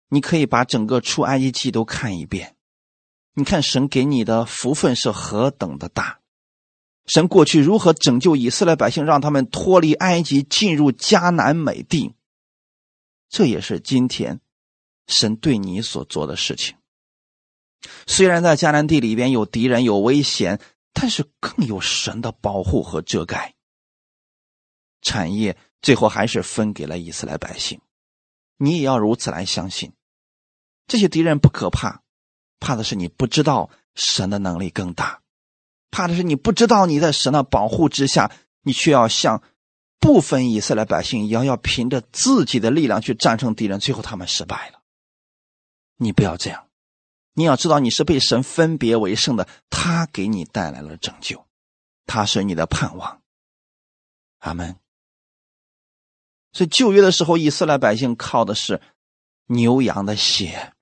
[0.09, 2.57] 你可以把整个出埃及记都看一遍，
[3.35, 6.21] 你看神给你的福分是何等的大。
[7.07, 12.15] 神过去如何拯救以色列百姓，让他们脱离埃及，进入迦南美地，
[13.29, 14.41] 这也是今天
[15.07, 16.77] 神对你所做的事情。
[18.07, 20.61] 虽然在迦南地里边有敌人有危险，
[20.93, 23.55] 但是更有神的保护和遮盖。
[25.03, 27.79] 产业最后还是分给了以色列百姓，
[28.57, 29.93] 你也要如此来相信。
[30.87, 32.01] 这些敌人不可怕，
[32.59, 35.21] 怕的是你不知道神的能力更大。
[35.91, 38.33] 怕的是你不知道你在神的保护之下，
[38.63, 39.43] 你却要像
[40.01, 44.81] 部分以色列百姓一样，要凭着自己的力量去战胜敌人，最后他们失败了。
[45.99, 46.67] 你不要这样，
[47.35, 51.45] 你要知道你是被神分别为圣的，他给你带来了拯救，
[52.07, 53.21] 他是你的盼望。
[54.39, 54.79] 阿门。
[56.55, 58.81] 所以旧约的时候，以色列百姓靠的是
[59.47, 60.73] 牛羊的血，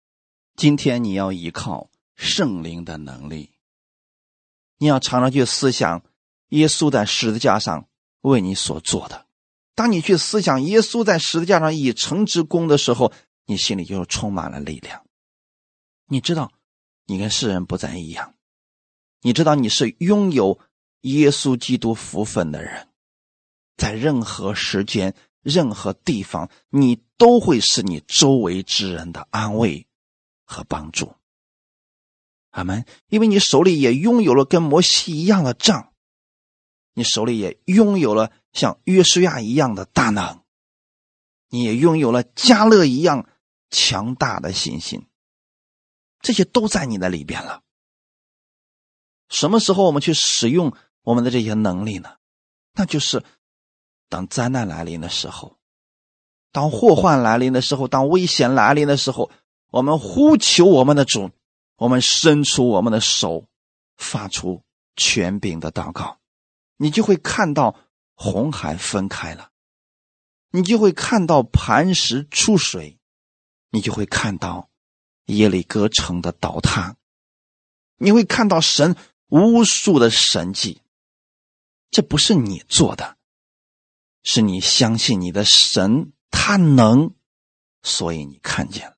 [0.54, 3.50] 今天你要依靠圣灵的能力。
[4.78, 6.04] 你要常常去思想
[6.48, 7.88] 耶稣在十字架上
[8.20, 9.26] 为你所做的。
[9.74, 13.12] 当你去思想耶稣在十字架上已成之功的时候，
[13.46, 15.06] 你心里就充满了力量。
[16.06, 16.52] 你知道，
[17.06, 18.34] 你跟世人不再一样。
[19.22, 20.60] 你知道你是拥有
[21.00, 22.88] 耶稣基督福分的人，
[23.78, 29.86] 在任何时间、任何地方，你都会是你周围之人的安慰
[30.44, 31.14] 和帮助。
[32.50, 32.84] 阿门！
[33.08, 35.92] 因为你手里也拥有了跟摩西一样的杖，
[36.94, 40.42] 你手里也拥有了像约书亚一样的大能，
[41.48, 43.26] 你也拥有了加勒一样
[43.70, 45.06] 强大的信心，
[46.20, 47.62] 这些都在你的里边了。
[49.30, 52.16] 什么时候我们去使用我们的这些能力呢？
[52.74, 53.24] 那就是
[54.12, 55.56] 当灾难来临的时候，
[56.52, 59.30] 当祸患来临的时候，当危险来临的时候，
[59.70, 61.30] 我们呼求我们的主。
[61.78, 63.48] 我们伸出我们的手，
[63.96, 64.62] 发出
[64.94, 66.18] 权柄的祷告，
[66.76, 67.74] 你就会看到
[68.14, 69.50] 红海分开了，
[70.50, 72.98] 你就会看到磐石出水，
[73.70, 74.70] 你就会看到
[75.24, 76.94] 耶利哥城的倒塌，
[77.96, 78.94] 你会看到神
[79.26, 80.82] 无数的神迹。
[81.90, 83.16] 这不是你做的，
[84.22, 87.14] 是你相信你的神他能，
[87.82, 88.96] 所以你看见了。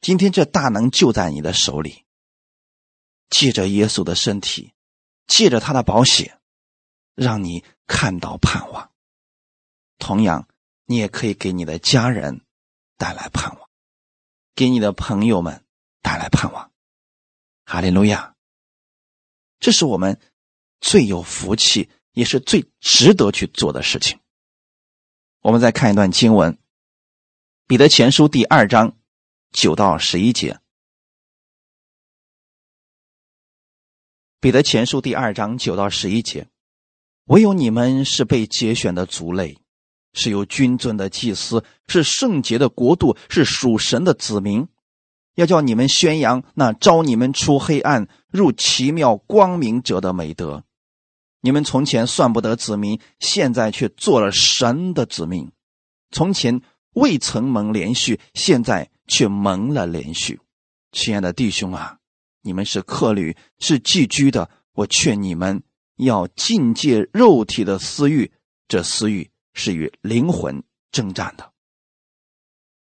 [0.00, 2.04] 今天这大能就在你的手里，
[3.30, 4.72] 借着耶稣的身体，
[5.26, 6.38] 借着他的宝血，
[7.14, 8.90] 让你看到盼望。
[9.98, 10.48] 同样，
[10.86, 12.44] 你也可以给你的家人
[12.96, 13.70] 带来盼望，
[14.54, 15.64] 给你的朋友们
[16.00, 16.72] 带来盼望。
[17.64, 18.34] 哈利路亚！
[19.60, 20.20] 这是我们
[20.80, 24.18] 最有福气，也是最值得去做的事情。
[25.40, 26.52] 我们再看一段经文，
[27.66, 28.96] 《彼得前书》第二章。
[29.52, 30.54] 九到十一节，
[34.40, 36.48] 《彼得前书》第二章九到十一节，
[37.24, 39.58] 唯有你们是被节选的族类，
[40.14, 44.66] 是有君尊的祭司，是圣洁的国度，是属神的子民，
[45.34, 50.64] 要叫你们宣扬那招你们出黑暗入奇妙光明者的美德。
[51.42, 55.50] 你们从前算不得子民，现在却做了神的子民；
[56.10, 56.62] 从前
[56.94, 58.90] 未曾蒙连续，现在。
[59.08, 60.40] 却蒙了连续，
[60.92, 61.98] 亲爱的弟兄啊，
[62.40, 64.48] 你们是客旅，是寄居的。
[64.72, 65.62] 我劝你们
[65.96, 68.32] 要禁戒肉体的私欲，
[68.68, 70.62] 这私欲是与灵魂
[70.92, 71.52] 征战的。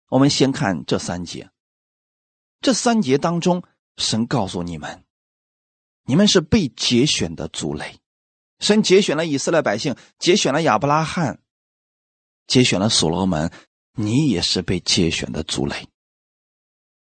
[0.10, 1.50] 我们先看这三节，
[2.60, 3.64] 这三节当中，
[3.96, 5.06] 神告诉你们，
[6.04, 8.00] 你们是被节选的族类。
[8.60, 11.40] 神节选了以色列百姓，节选了亚伯拉罕，
[12.48, 13.52] 节选了所罗门，
[13.94, 15.88] 你也是被节选的族类。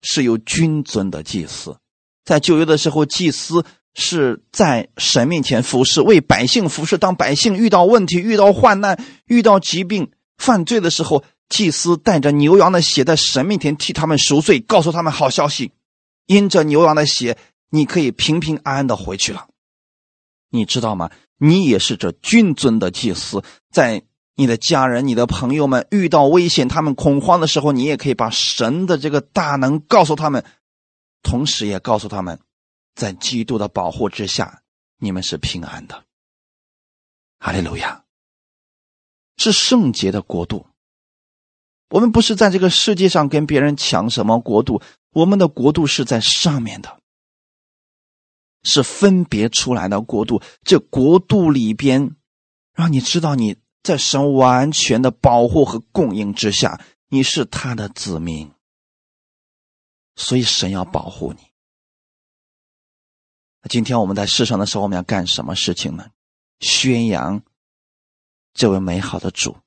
[0.02, 1.78] 是有君尊的祭司，
[2.24, 6.98] 在旧约的时候，祭司是在神面前服侍，为百姓服侍。
[6.98, 15.72] 当百姓遇到问题、遇到患难、遇到疾病、犯罪的时候，祭司带着牛羊的血在神面前替他们赎罪，告诉他们好消息：
[16.28, 17.38] 因着牛羊的血，
[17.72, 19.48] 你可以平平安安的回去了。
[20.52, 21.10] 你知道吗？
[21.38, 24.04] 你也是这君尊的祭司，在。
[24.38, 30.44] 你的家人、你的朋友们遇到危险、他们恐慌的时候，你也可以把神的这个大能告诉他们，
[31.24, 32.38] 同时也告诉他们，
[32.96, 34.62] 在基督的保护之下，
[35.00, 36.04] 你们是平安的。
[37.40, 38.04] 哈利路亚，
[39.38, 40.68] 是圣洁的国度，
[41.90, 44.82] 我们不是在这个世界上跟别人抢什么国度，
[45.14, 47.00] 我们的国度是在上面的，
[48.66, 50.42] 是分别出来的国度。
[50.64, 52.18] 这国度里边，
[52.74, 58.52] 让你知道你在神完全的保护和供应之下，你是他的子民，
[60.18, 61.40] 所以神要保护你。
[63.70, 66.08] 今天我们在世上的时候，我们要干什么事情呢？
[66.60, 67.42] 宣扬
[68.54, 69.58] 这位美好的主，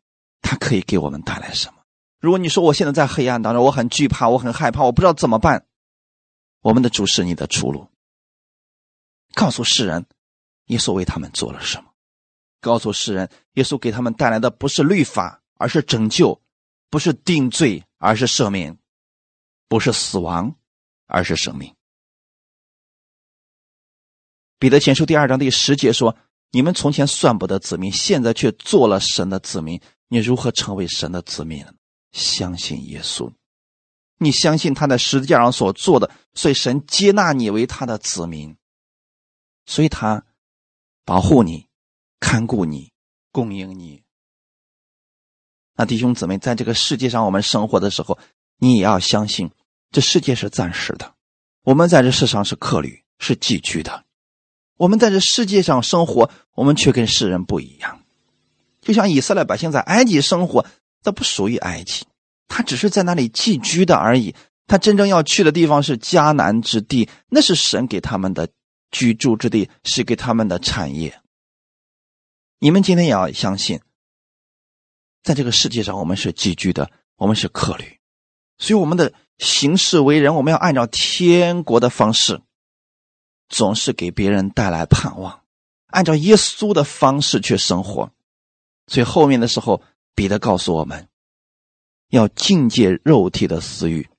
[0.40, 1.78] 他可以给我们带来什么？
[2.20, 5.66] 如果你说我现在在黑暗当中，我很惧怕，我很害怕，我不知道怎么办。
[6.60, 7.88] 我们的主是你的出路。
[9.38, 10.04] 告诉世人，
[10.66, 11.84] 耶稣为他们做了什么？
[12.60, 16.40] 告诉世人，耶稣给他们带来的不是律法，而是拯救；
[16.90, 18.74] 不是定罪，而是赦免；
[19.68, 20.56] 不是死亡，
[21.06, 21.72] 而是生命。
[24.58, 26.16] 彼得前书第二章第十节说
[26.50, 29.80] ：“你们从前算不得子民，现在却做了神的子民。
[30.08, 31.64] 你如何成为神的子民？
[32.10, 33.32] 相信耶稣，
[34.18, 38.56] 你相信他在十字架上所做的，所以神接纳你为他的子民，
[39.68, 40.24] 所以他
[41.04, 41.66] 保护你、
[42.18, 42.90] 看顾你、
[43.30, 44.02] 供应你。
[45.76, 48.18] 那弟兄姊妹，在这个世界上我们生活的时候，
[48.56, 49.50] 你也要相信，
[49.92, 51.12] 这世界是暂时的，
[51.64, 54.04] 我们在这世上是客旅，是寄居的。”
[54.78, 58.00] 我们在这世界上生活，我们却跟世人不一样。
[58.80, 60.64] 就像以色列百姓在埃及生活，
[61.02, 62.06] 他不属于埃及，
[62.46, 64.34] 他只是在那里寄居的而已。
[64.66, 68.48] 他真正要去的地方是迦南之地，那是神给他们的
[68.90, 71.20] 居住之地，是给他们的产业。
[72.58, 73.80] 你们今天也要相信，
[75.22, 77.98] 在这个世界上，我们是寄居的，我们是客旅，
[78.58, 82.40] 所以我们的行事为人，我们要按照天国的方式。
[83.50, 85.42] 总是给别人带来盼望，
[85.86, 88.12] 按照耶稣的方式去生活，
[88.88, 89.82] 所以后面的时候，
[90.14, 91.08] 彼得告诉我们，
[92.08, 94.10] 要境界肉体的私欲。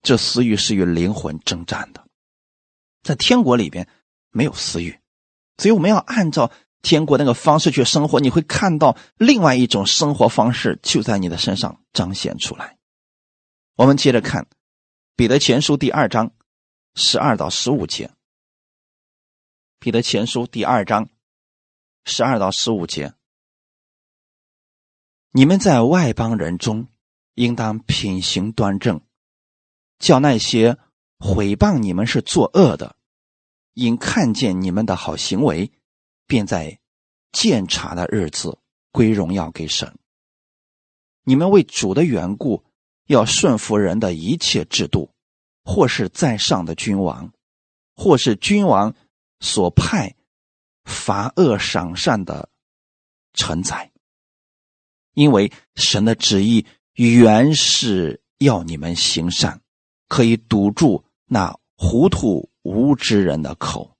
[0.00, 2.01] 这私欲是与灵魂征战的，
[3.02, 3.88] 在天国里边
[4.30, 4.98] 没有私欲，
[5.58, 6.50] 所以我们要按照
[6.82, 12.78] 天国那个方式去生活，你会看到另外一种生活方式就在你的身上彰显出来。
[13.76, 14.46] 我们接着看
[15.16, 16.32] 彼得前书第二章。
[16.94, 18.08] 十二到十五节，
[19.78, 21.08] 《彼得前书》第二章，
[22.04, 23.14] 十二到十五节。
[25.30, 26.88] 你们在外邦人中，
[27.32, 29.00] 应当品行端正，
[29.98, 30.76] 叫那些
[31.22, 32.96] 毁谤你们是作恶的，
[33.74, 35.70] 因看见你们的好行为，
[36.26, 36.80] 便在
[37.30, 38.58] 鉴察的日子
[38.90, 39.96] 归荣耀给神。
[41.22, 42.64] 你们为主的缘故，
[43.06, 45.10] 要顺服人的一切制度。
[45.64, 47.32] 或是在上的君王，
[47.94, 48.96] 或是君王
[49.38, 50.16] 所派
[50.84, 52.48] 罚恶赏善的
[53.32, 53.92] 臣宰，
[55.14, 59.60] 因为神的旨意原是要你们行善，
[60.08, 63.96] 可以堵住那糊涂无知人的口。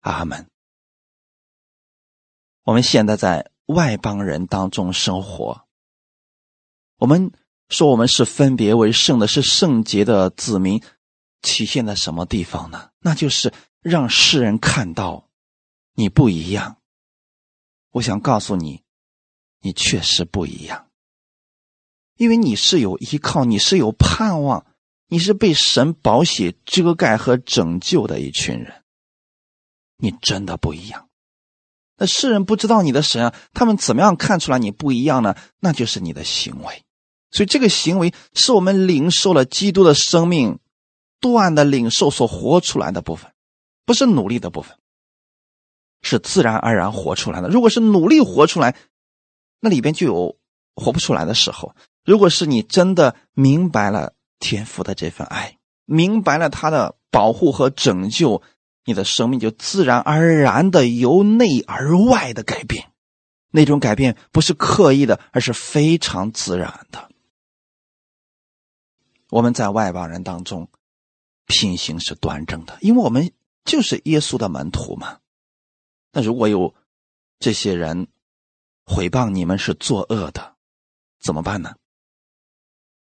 [0.00, 0.48] 阿门。
[2.62, 5.66] 我们现在在外邦人当中生活，
[6.96, 7.30] 我们。
[7.68, 10.82] 说我们是分别为圣的，是圣洁的子民，
[11.40, 12.90] 体现在什么地方呢？
[12.98, 15.30] 那就是让世人看到
[15.94, 16.82] 你不一样。
[17.92, 18.82] 我想告诉你，
[19.60, 20.90] 你确实不一样，
[22.16, 24.66] 因为你是有依靠，你是有盼望，
[25.12, 28.82] 你是被神宝血遮盖和拯救的一群人。
[29.98, 31.10] 你真的不一样。
[31.98, 35.36] 那世人不知道你的神啊，他们怎么样看出来你不一样呢？
[35.60, 36.82] 那就是你的行为。
[37.30, 40.60] 所以，这个行为是我们领受了基督的生命，
[41.20, 43.30] 断的领受所活出来的部分，
[43.84, 44.78] 不是努力的部分，
[46.00, 47.50] 是自然而然活出来的。
[47.50, 48.74] 如果是努力活出来，
[49.60, 50.38] 那里边就有
[50.74, 51.76] 活不出来的时候。
[52.02, 58.42] 如果是你真的明白了天父的这份爱，明白了他的保护和拯救，
[58.84, 62.90] 你的生命就自然而然的由内而外的改变。
[63.52, 67.08] 那种改变不是刻意的，而是非常自然的。
[69.30, 70.68] 我们在外邦人当中，
[71.46, 73.32] 品行是端正的，因为我们
[73.64, 75.20] 就是耶稣的门徒嘛。
[76.12, 76.74] 那如果有
[77.38, 78.08] 这些人
[78.84, 80.56] 毁谤你们是作恶的，
[81.20, 81.76] 怎么办呢？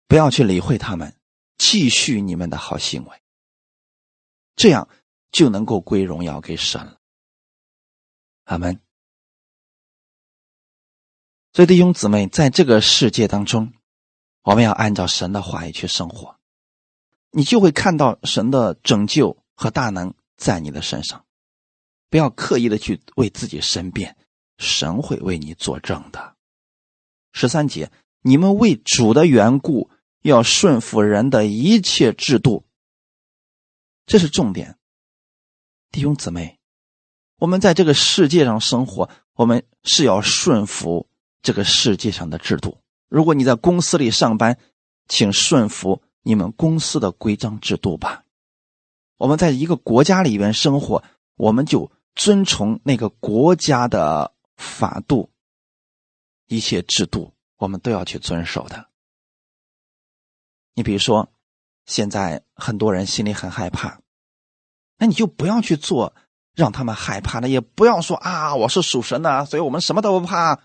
[0.08, 1.16] 不要去理会他们，
[1.64, 3.22] 继续你们的好行为，
[4.54, 4.90] 这样
[5.32, 7.00] 就能够归荣耀给神了。
[8.44, 8.82] 阿门。
[11.54, 13.72] 所以弟兄姊妹，在这个世界当中。
[14.42, 16.38] 我们要按照神的话语去生活，
[17.32, 21.26] 你就会看到神的拯救和大能在你的身上。
[22.10, 24.18] 不要刻意的去为自己申辩，
[24.58, 26.36] 神会为你作证的。
[27.32, 27.90] 十三节，
[28.22, 29.90] 你们为主的缘故
[30.24, 32.66] 要顺服人的一切制度，
[34.06, 34.78] 这是重点。
[35.92, 36.60] 弟兄姊妹，
[37.38, 41.08] 我们在这个世界上生活，我们是要顺服
[41.42, 42.78] 这个世界上的制度。
[43.10, 44.58] 如果你在公司里上班，
[45.10, 48.24] 请顺服你们公司的规章制度吧。
[49.18, 51.04] 我们在一个国家里边生活，
[51.36, 55.30] 我们就遵从那个国家的法度，
[56.48, 58.93] 一切制度我们都要去遵守的。
[60.74, 61.32] 你比如说，
[61.86, 64.00] 现在很多人心里很害怕。
[64.98, 66.16] 那你就不要去做
[66.54, 70.60] 让他们害怕的，也不要说啊，我是属神的，所以我们什么都不怕。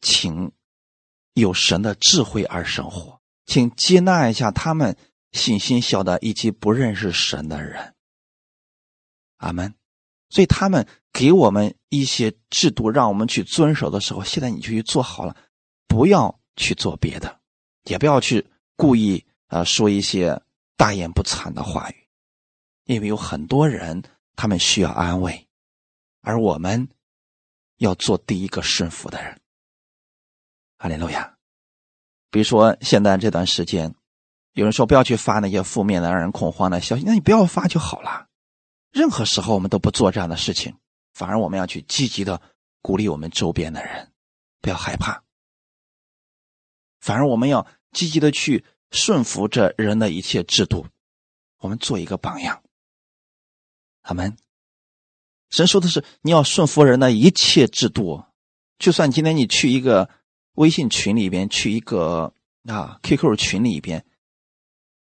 [0.00, 0.52] 请
[1.34, 4.96] 有神的智慧而生活，请接纳一下他们
[5.32, 7.94] 信心小的以及不认识神的人。
[9.38, 9.74] 阿门。
[10.30, 15.34] 所以他们给我们一些制度，让我们去遵守的时候，现在你就去做好了，
[15.86, 17.40] 不要去做别的，
[17.88, 20.40] 也不要去故意啊说一些
[20.76, 22.06] 大言不惭的话语。
[22.84, 24.02] 因为有很多人，
[24.36, 25.46] 他们需要安慰，
[26.22, 26.88] 而我们
[27.76, 29.38] 要做第一个顺服的人。
[30.78, 31.36] 哈利路亚。
[32.30, 33.94] 比如说，现在这段时间，
[34.52, 38.28] 有人说不要去发那些负面的、让人恐慌的消息，那你不要发就好了。
[38.90, 40.76] 任何时候我们都不做这样的事情，
[41.12, 42.40] 反而我们要去积极的
[42.80, 44.12] 鼓励我们周边的人，
[44.60, 45.22] 不要害怕。
[47.00, 47.66] 反而我们要
[47.98, 50.86] 积极的去顺服这人的一切制度，
[51.58, 52.62] 我们做一个榜样。
[54.02, 54.36] 他们，
[55.50, 58.22] 神说的是你要顺服人的一切制度，
[58.78, 60.08] 就算今天你去一个
[60.52, 62.32] 微信群里边，去一个
[62.68, 64.06] 啊 QQ 群里边，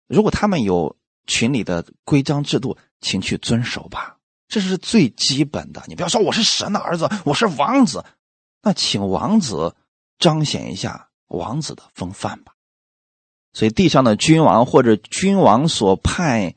[0.07, 4.19] 如果他们有群里的规章制度，请去遵守吧，
[4.49, 5.81] 这是最基本的。
[5.87, 8.03] 你不要说我是神的儿子，我是王子，
[8.61, 9.77] 那请王子
[10.19, 12.53] 彰显一下王子的风范吧。
[13.53, 16.55] 所以地上的君王或者君王所派。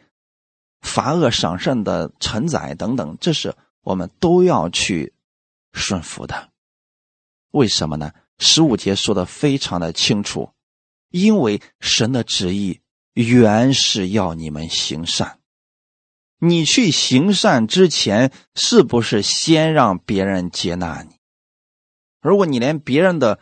[0.86, 5.14] 罚恶赏善的臣宰等等，这是我们都要去
[5.72, 6.50] 顺服的。
[7.52, 8.12] 为什么呢？
[8.38, 10.50] 十五节说的非常的清楚，
[11.08, 12.80] 因为神的旨意
[13.14, 15.38] 原是要你们行善。
[16.38, 21.16] 你去行善之前，是不是先让别人接纳你？
[22.20, 23.40] 如果你连别人的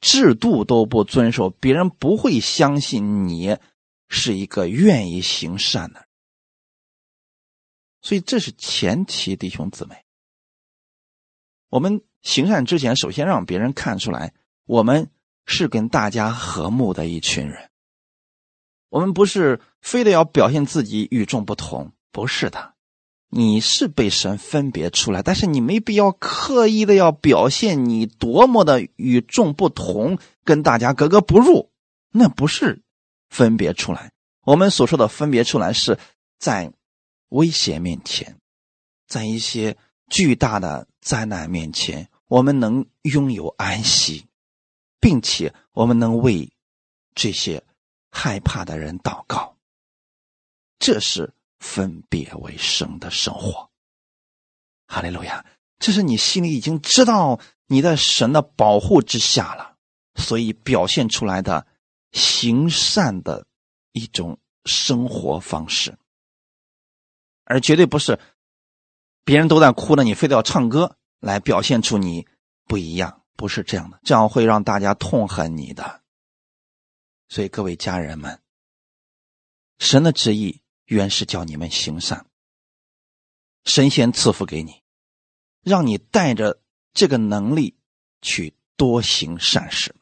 [0.00, 3.58] 制度都不遵守，别人不会相信你
[4.08, 6.06] 是一个愿意行善的。
[8.02, 10.04] 所以这是前提，弟兄姊妹。
[11.68, 14.32] 我们行善之前，首先让别人看出来，
[14.66, 15.10] 我们
[15.44, 17.68] 是跟大家和睦的一群人。
[18.88, 22.75] 我们不是非得要表现自己与众不同，不是的。
[23.28, 31.70] 你是被神分别出来，但是你没必要刻意的要表现你多么的与众不同，跟大家格格不入。
[32.10, 32.82] 那不是
[33.28, 34.12] 分别出来。
[34.44, 35.98] 我们所说的分别出来，是
[36.38, 36.72] 在。
[37.30, 38.38] 危险面前，
[39.08, 39.76] 在一些
[40.08, 44.26] 巨大的灾难面前，我们能拥有安息，
[45.00, 46.48] 并且我们能为
[47.16, 47.64] 这些
[48.12, 49.56] 害怕的人祷告。
[50.78, 51.34] 这是
[51.66, 53.70] 分别为神的生活。
[54.86, 55.44] 哈利路亚！
[55.78, 59.76] 这是你心里已经知道你在神的保护之下了，
[60.14, 61.66] 所以表现出来的
[62.12, 63.46] 行善的
[63.92, 65.98] 一种生活方式。
[67.44, 68.18] 而绝对不是
[69.24, 72.26] 别人都在哭呢，你非得要唱歌来表现出你
[72.64, 76.00] 不一样，不是这样的，这样会让大家痛恨你的。
[77.28, 78.40] 所以各位家人们，
[79.78, 82.26] 神的旨意原是叫你们行善，
[83.64, 84.82] 神仙赐福给你，
[85.62, 86.60] 让你带着
[86.92, 87.76] 这个能力
[88.22, 89.94] 去多行善事，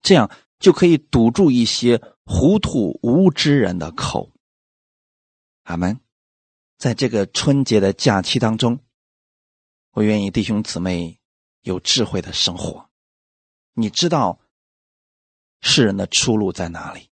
[0.00, 4.32] 这样就可以堵住一些糊涂无知人的口。
[5.64, 6.00] 阿门。
[6.78, 8.82] 在这个春节的假期当中，
[9.90, 11.20] 我愿意弟兄姊妹
[11.60, 12.88] 有智慧的生活。
[13.74, 14.40] 你知道
[15.60, 17.09] 世人的出路在哪里？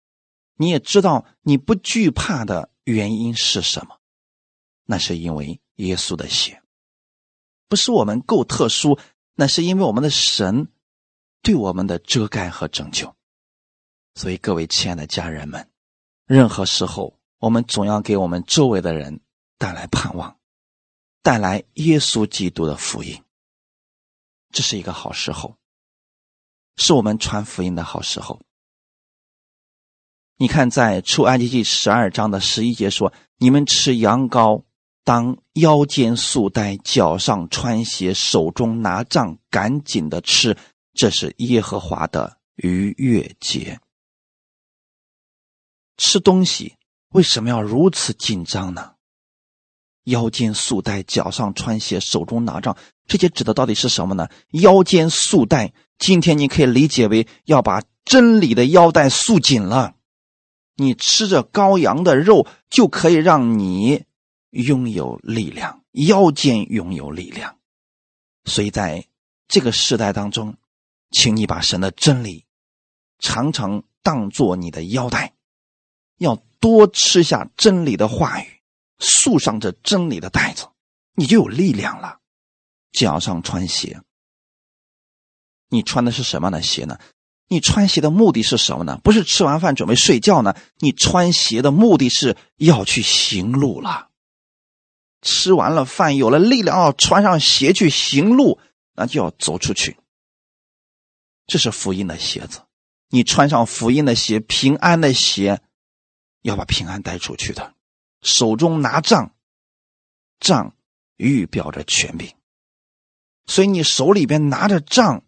[0.56, 4.00] 你也知道你不惧怕的原因是什么？
[4.86, 6.62] 那是因为耶稣的血，
[7.68, 9.00] 不是我们够特殊，
[9.36, 10.68] 那是因为我们的神
[11.42, 13.16] 对我们的遮盖和拯救。
[14.16, 15.70] 所以，各位亲爱的家人们，
[16.26, 19.22] 任何时候，我们总要给我们周围的人。
[19.56, 20.38] 带来盼望，
[21.22, 23.24] 带来耶稣基督的福音，
[24.52, 25.58] 这是一个好时候，
[26.76, 28.42] 是我们传福音的好时候。
[30.38, 34.64] 你看，在出埃及记十二章的十一节说：“你们吃羊羔，
[35.04, 40.58] 当腰间束带，脚上穿鞋，手中拿杖，赶紧的吃，
[40.94, 43.80] 这是耶和华的逾越节。
[45.98, 46.76] 吃东西
[47.10, 48.94] 为什么要如此紧张呢？
[50.06, 52.76] 腰间束带，脚上穿鞋，手中拿杖，
[53.08, 54.28] 这些指的到底是什么呢？
[54.52, 59.96] 腰间束带，今天你可以理解为要把真理的腰带束紧了。
[60.76, 64.06] 你吃着羔羊的肉，就可以让你
[64.50, 67.58] 拥有力量，腰间拥有力量。
[68.46, 69.08] 所以在
[69.48, 70.58] 这个时代当中，
[71.12, 72.46] 请你把神的真理
[73.20, 75.34] 常常当做你的腰带，
[76.18, 78.48] 要多吃下真理的话语。
[79.00, 80.68] 束上这真理的带子，
[81.14, 82.20] 你就有力量了。
[82.94, 84.02] 脚上穿鞋，
[85.68, 86.98] 你穿的是什么样的鞋呢？
[87.54, 89.00] 你穿鞋的目的是什么呢？
[89.04, 90.56] 不是吃完饭准备睡觉呢？
[90.80, 94.10] 你穿鞋的目的是要去行路了。
[95.22, 98.60] 吃完了饭，有了力量，要穿上鞋去行路，
[98.96, 99.98] 那就要走出去。
[101.46, 102.62] 这是福音的鞋子，
[103.10, 105.62] 你穿上福音的鞋，平安的鞋，
[106.42, 107.76] 要把平安带出去的。
[108.24, 109.36] 手中拿杖，
[110.40, 110.76] 杖
[111.18, 112.34] 预表着权柄，
[113.46, 115.24] 所以你手里边拿着杖，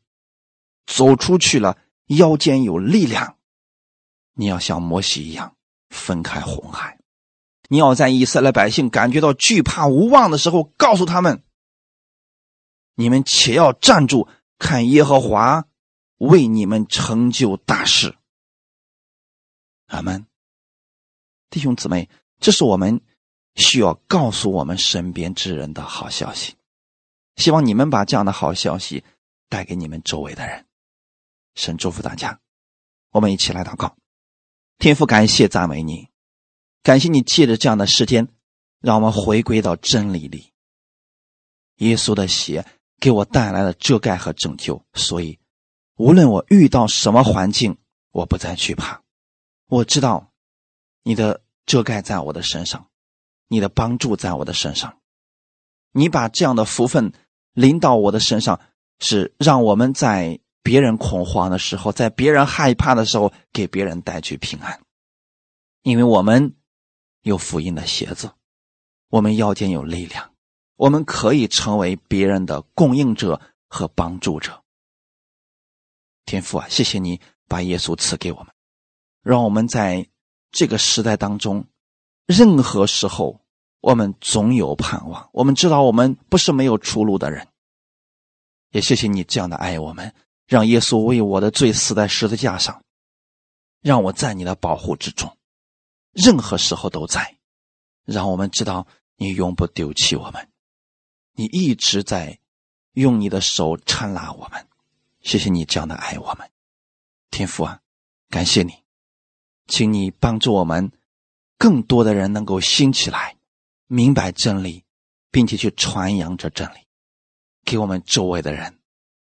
[0.88, 1.78] 走出去了，
[2.08, 3.38] 腰间有力量。
[4.34, 5.56] 你要像摩西一样
[5.90, 7.00] 分开红海，
[7.70, 11.44] 你要在以色列百姓感觉到惧怕无望的时候，告诉他们：
[12.96, 14.28] 你们且要站住，
[14.60, 15.66] 看耶和华
[16.18, 18.16] 为你们成就大事。
[19.88, 20.26] 阿门，
[21.50, 22.10] 弟兄姊妹。
[22.38, 23.00] 这是我们
[23.56, 26.56] 需要告诉我们身边之人的好消息，
[27.38, 29.06] 希望你们把这样的好消息
[29.48, 30.66] 带给你们周围的人。
[31.56, 32.40] 神祝福大家，
[33.10, 33.98] 我们一起来祷告。
[34.78, 36.10] 天父，感谢赞美你，
[36.84, 38.28] 感谢你借着这样的时间，
[38.80, 40.52] 让我们回归到真理里。
[41.78, 42.66] 耶稣的血
[43.00, 45.40] 给我带来了遮盖和拯救，所以
[45.96, 47.78] 无论我遇到什么环境，
[48.12, 49.02] 我不再惧怕。
[49.68, 50.32] 我知道
[51.02, 51.42] 你的。
[51.68, 52.92] 遮盖在我的身上，
[53.48, 55.00] 你的帮助在我的身上，
[55.94, 57.12] 你把这样的福分
[57.54, 58.62] 临到我的身上，
[59.00, 64.82] 是让我们在别人恐慌的时候，在别人害怕的时候，给别人带去平安。
[65.84, 66.56] 因为我们
[67.22, 68.32] 有福音的鞋子，
[69.10, 70.34] 我们腰间有力量，
[70.76, 74.64] 我们可以成为别人的供应者和帮助者。
[76.26, 78.48] 天父啊，谢谢你把耶稣赐给我们，
[79.22, 80.10] 让我们在。
[80.58, 81.68] 这个时代当中，
[82.28, 83.42] 任何时候
[83.82, 85.30] 我们总有盼望。
[85.34, 87.46] 我们知道我们不是没有出路的人。
[88.72, 90.14] 也谢谢你这样的爱我们，
[90.48, 92.84] 让耶稣为我的罪死在十字架上，
[93.82, 95.38] 让我在你的保护之中，
[96.12, 97.38] 任何时候都在。
[98.06, 98.86] 让我们知道
[99.16, 100.48] 你永不丢弃我们，
[101.34, 102.40] 你一直在
[102.94, 104.68] 用你的手搀拉我们。
[105.22, 106.52] 谢谢你这样的爱我们，
[107.32, 107.82] 天父啊，
[108.30, 108.76] 感谢你。
[109.66, 110.92] 请你帮助我们，
[111.58, 113.36] 更多的人能够兴起来，
[113.88, 114.84] 明白真理，
[115.32, 116.86] 并且去传扬这真理，
[117.64, 118.78] 给我们周围的人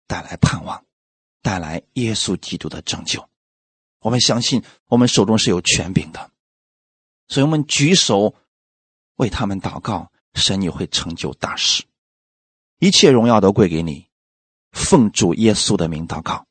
[0.07, 0.84] 带来盼望，
[1.43, 3.29] 带来耶稣基督的拯救。
[3.99, 6.31] 我们相信，我们手中是有权柄的，
[7.27, 8.33] 所以我们举手
[9.17, 11.83] 为他们祷告，神你会成就大事，
[12.79, 14.07] 一切荣耀都归给你。
[14.71, 16.47] 奉主耶稣的名祷告，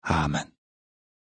[0.00, 0.55] 阿门。